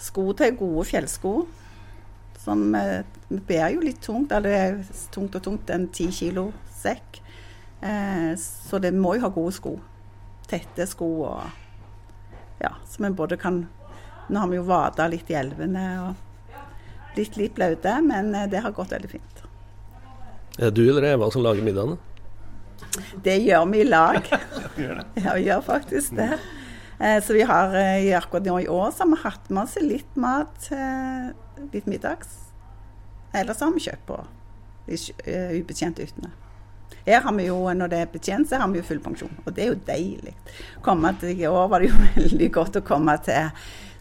Skotøy, 0.00 0.50
gode 0.56 0.86
fjellsko. 0.88 1.34
Som 2.40 2.70
eh, 2.78 3.02
bærer 3.28 3.74
jo 3.74 3.84
litt 3.84 4.00
tungt. 4.06 4.32
Eller 4.32 4.48
det 4.48 4.62
er 4.62 5.04
tungt 5.12 5.36
og 5.36 5.44
tungt, 5.44 5.74
en 5.74 5.88
ti 5.92 6.08
kilo 6.14 6.48
sekk. 6.78 7.20
Eh, 7.84 8.32
så 8.40 8.80
det 8.80 8.94
må 8.96 9.16
jo 9.18 9.26
ha 9.26 9.32
gode 9.34 9.56
sko. 9.58 9.76
Tette 10.50 10.86
sko 10.86 11.08
og 11.26 11.64
ja, 12.62 12.72
så 12.88 13.02
vi 13.02 13.10
både 13.16 13.36
kan 13.40 13.66
nå 14.28 14.40
har 14.40 14.48
vi 14.50 14.58
jo 14.58 14.66
vada 14.66 15.06
litt 15.10 15.28
i 15.30 15.36
elvene 15.38 15.84
og 16.02 16.14
blitt 17.14 17.36
litt 17.38 17.54
blaute, 17.56 17.92
men 18.04 18.34
eh, 18.34 18.48
det 18.50 18.62
har 18.64 18.74
gått 18.74 18.92
veldig 18.92 19.10
fint. 19.10 19.42
Er 20.58 20.70
det 20.70 20.76
du 20.76 20.84
eller 20.88 21.06
Eva 21.12 21.30
som 21.30 21.44
lager 21.44 21.64
middagene? 21.64 21.98
Det 23.22 23.36
gjør 23.44 23.66
vi 23.70 23.82
i 23.84 23.88
lag. 23.88 24.26
ja, 25.22 25.34
vi 25.36 25.46
gjør 25.46 25.62
faktisk 25.64 26.16
det. 26.18 26.40
Eh, 26.98 27.20
så 27.22 27.36
vi 27.36 27.44
har 27.46 27.76
i 27.76 28.10
akkurat 28.16 28.48
nå 28.48 28.58
i 28.64 28.68
år 28.72 28.90
så 28.90 29.04
har 29.04 29.12
vi 29.12 29.20
hatt 29.22 29.50
med 29.52 29.62
oss 29.62 29.76
litt 29.84 30.18
mat, 30.18 30.70
litt 31.72 31.86
middags. 31.86 32.34
Ellers 33.36 33.62
har 33.62 33.72
vi 33.74 33.84
kjøpt 33.84 34.06
på 34.08 34.18
de 34.86 34.96
utene. 36.08 36.32
Her 37.06 37.22
har 37.22 37.34
vi 37.36 37.46
jo, 37.46 37.58
når 37.70 37.90
det 37.90 37.98
er 38.02 38.08
betjent, 38.10 38.48
så 38.50 38.58
har 38.58 38.70
vi 38.72 38.80
jo 38.80 38.86
full 38.86 39.00
pensjon. 39.02 39.34
Og 39.44 39.52
det 39.54 39.62
er 39.62 39.68
jo 39.70 39.80
deilig. 39.86 40.32
Komme 40.82 41.12
Til, 41.20 41.36
I 41.38 41.46
år 41.46 41.68
var 41.70 41.82
det 41.82 41.92
jo 41.92 42.06
veldig 42.16 42.48
godt 42.54 42.80
å 42.80 42.86
komme 42.86 43.14
til 43.26 43.52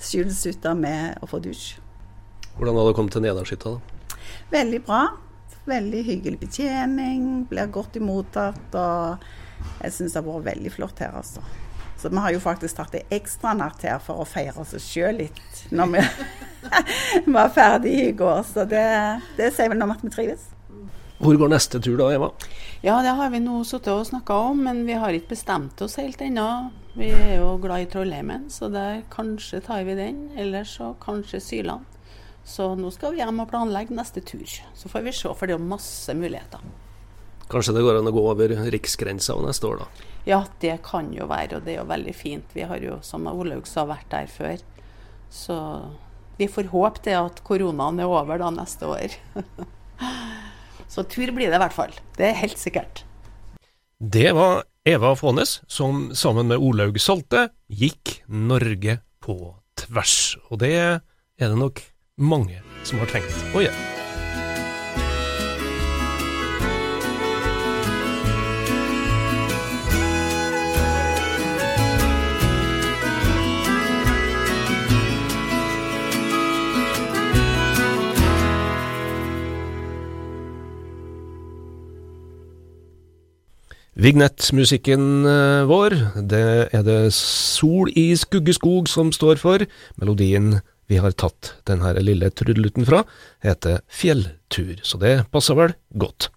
Skjulshytta 0.02 0.74
med 0.78 1.22
å 1.22 1.30
få 1.30 1.40
dusj. 1.44 1.76
Hvordan 2.56 2.80
har 2.80 2.88
det 2.88 2.96
kommet 2.98 3.14
til 3.14 3.24
Nedarshytta, 3.26 3.76
da? 3.76 4.18
Veldig 4.52 4.82
bra. 4.88 5.04
Veldig 5.70 6.02
hyggelig 6.08 6.40
betjening. 6.40 7.46
Blir 7.50 7.70
godtimottatt. 7.74 8.80
Og 8.80 9.78
jeg 9.84 9.94
syns 9.94 10.16
det 10.16 10.22
har 10.22 10.28
vært 10.30 10.50
veldig 10.50 10.74
flott 10.74 11.04
her, 11.04 11.14
altså. 11.20 11.46
Så 12.02 12.10
vi 12.10 12.22
har 12.22 12.34
jo 12.34 12.42
faktisk 12.44 12.78
tatt 12.78 12.98
en 12.98 13.14
ekstranatt 13.16 13.86
her 13.88 14.02
for 14.04 14.22
å 14.22 14.28
feire 14.28 14.58
oss 14.62 14.74
sjøl 14.84 15.22
litt 15.22 15.62
når 15.72 15.94
vi 15.94 16.02
var 17.38 17.54
ferdige 17.56 18.10
i 18.10 18.18
går. 18.18 18.44
Så 18.50 18.66
det, 18.70 18.86
det 19.38 19.54
sier 19.56 19.72
vel 19.72 19.80
noe 19.80 19.92
om 19.92 19.96
at 19.96 20.04
vi 20.04 20.12
trives. 20.14 20.55
Hvor 21.26 21.40
går 21.42 21.50
neste 21.50 21.80
tur 21.82 21.96
da, 21.98 22.12
Eva? 22.14 22.28
Ja, 22.86 23.00
det 23.02 23.16
har 23.18 23.32
vi 23.34 23.40
nå 23.42 23.64
sittet 23.66 23.90
og 23.90 24.06
snakka 24.06 24.36
om, 24.52 24.60
men 24.68 24.84
vi 24.86 24.94
har 25.02 25.16
ikke 25.16 25.32
bestemt 25.34 25.82
oss 25.82 25.98
helt 25.98 26.22
ennå. 26.22 26.46
Vi 26.94 27.08
er 27.10 27.40
jo 27.40 27.56
glad 27.64 27.82
i 27.82 27.88
Trollheimen, 27.90 28.46
så 28.54 28.70
der 28.70 29.02
kanskje 29.10 29.64
tar 29.66 29.82
vi 29.88 29.98
den. 29.98 30.20
Eller 30.38 30.68
så 30.70 30.92
kanskje 31.02 31.42
Syland. 31.42 31.88
Så 32.46 32.76
nå 32.78 32.92
skal 32.94 33.16
vi 33.16 33.24
hjem 33.24 33.42
og 33.42 33.50
planlegge 33.50 33.96
neste 33.98 34.22
tur. 34.22 34.46
Så 34.78 34.92
får 34.92 35.08
vi 35.08 35.16
se, 35.18 35.34
for 35.34 35.50
det 35.50 35.58
er 35.58 35.66
masse 35.74 36.14
muligheter. 36.14 36.62
Kanskje 37.50 37.74
det 37.74 37.86
går 37.88 38.00
an 38.00 38.10
å 38.10 38.14
gå 38.14 38.26
over 38.30 38.54
riksgrensa 38.74 39.34
neste 39.42 39.70
år, 39.70 39.82
da? 39.82 40.10
Ja, 40.30 40.40
det 40.62 40.78
kan 40.86 41.10
jo 41.14 41.26
være, 41.30 41.58
og 41.58 41.66
det 41.66 41.74
er 41.74 41.82
jo 41.82 41.90
veldig 41.90 42.14
fint. 42.18 42.54
Vi 42.54 42.70
har 42.70 42.86
jo, 42.86 43.00
som 43.06 43.26
Olaug 43.34 43.66
sa, 43.70 43.88
vært 43.90 44.12
der 44.14 44.30
før. 44.30 44.62
Så 45.34 45.58
vi 46.38 46.48
får 46.52 46.70
håpe 46.70 47.02
det 47.06 47.18
at 47.18 47.42
koronaen 47.48 48.02
er 48.02 48.14
over 48.14 48.42
da 48.42 48.54
neste 48.54 48.94
år. 48.94 49.18
Så 50.92 51.04
tur 51.10 51.32
blir 51.36 51.50
det 51.50 51.58
i 51.58 51.64
hvert 51.64 51.76
fall. 51.76 51.94
Det 52.18 52.30
er 52.30 52.40
helt 52.44 52.62
sikkert. 52.62 53.04
Det 54.00 54.32
var 54.36 54.64
Eva 54.86 55.16
Fånes 55.18 55.62
som 55.68 56.10
sammen 56.14 56.52
med 56.52 56.62
Olaug 56.62 57.00
Salte 57.02 57.50
gikk 57.72 58.20
Norge 58.28 59.00
på 59.24 59.40
tvers. 59.80 60.36
Og 60.52 60.62
det 60.62 60.76
er 60.78 61.02
det 61.42 61.58
nok 61.58 61.82
mange 62.22 62.62
som 62.86 63.02
har 63.02 63.10
tenkt 63.12 63.56
å 63.56 63.66
gjøre. 63.66 63.95
Vignettmusikken 84.06 85.26
eh, 85.26 85.64
vår, 85.66 85.96
det 86.30 86.70
er 86.78 86.84
det 86.86 87.10
Sol 87.16 87.90
i 87.98 88.12
skuggeskog 88.14 88.86
som 88.92 89.10
står 89.16 89.40
for. 89.42 89.64
Melodien 89.98 90.60
vi 90.86 91.00
har 91.02 91.16
tatt 91.18 91.56
denne 91.66 91.90
lille 92.04 92.30
trudelutten 92.30 92.86
fra, 92.86 93.00
heter 93.42 93.80
Fjelltur, 93.90 94.76
så 94.86 95.02
det 95.02 95.16
passer 95.34 95.58
vel 95.58 95.74
godt. 95.98 96.30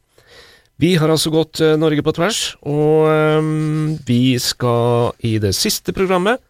Vi 0.80 0.94
har 0.96 1.12
altså 1.12 1.34
gått 1.34 1.60
eh, 1.60 1.76
Norge 1.76 2.06
på 2.06 2.16
tvers, 2.16 2.40
og 2.64 3.10
um, 3.36 3.98
vi 4.08 4.38
skal 4.40 5.12
i 5.20 5.36
det 5.42 5.52
siste 5.58 5.92
programmet 5.92 6.40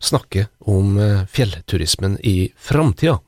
snakke 0.00 0.46
om 0.64 0.94
fjellturismen 1.28 2.16
i 2.24 2.52
framtida. 2.54 3.18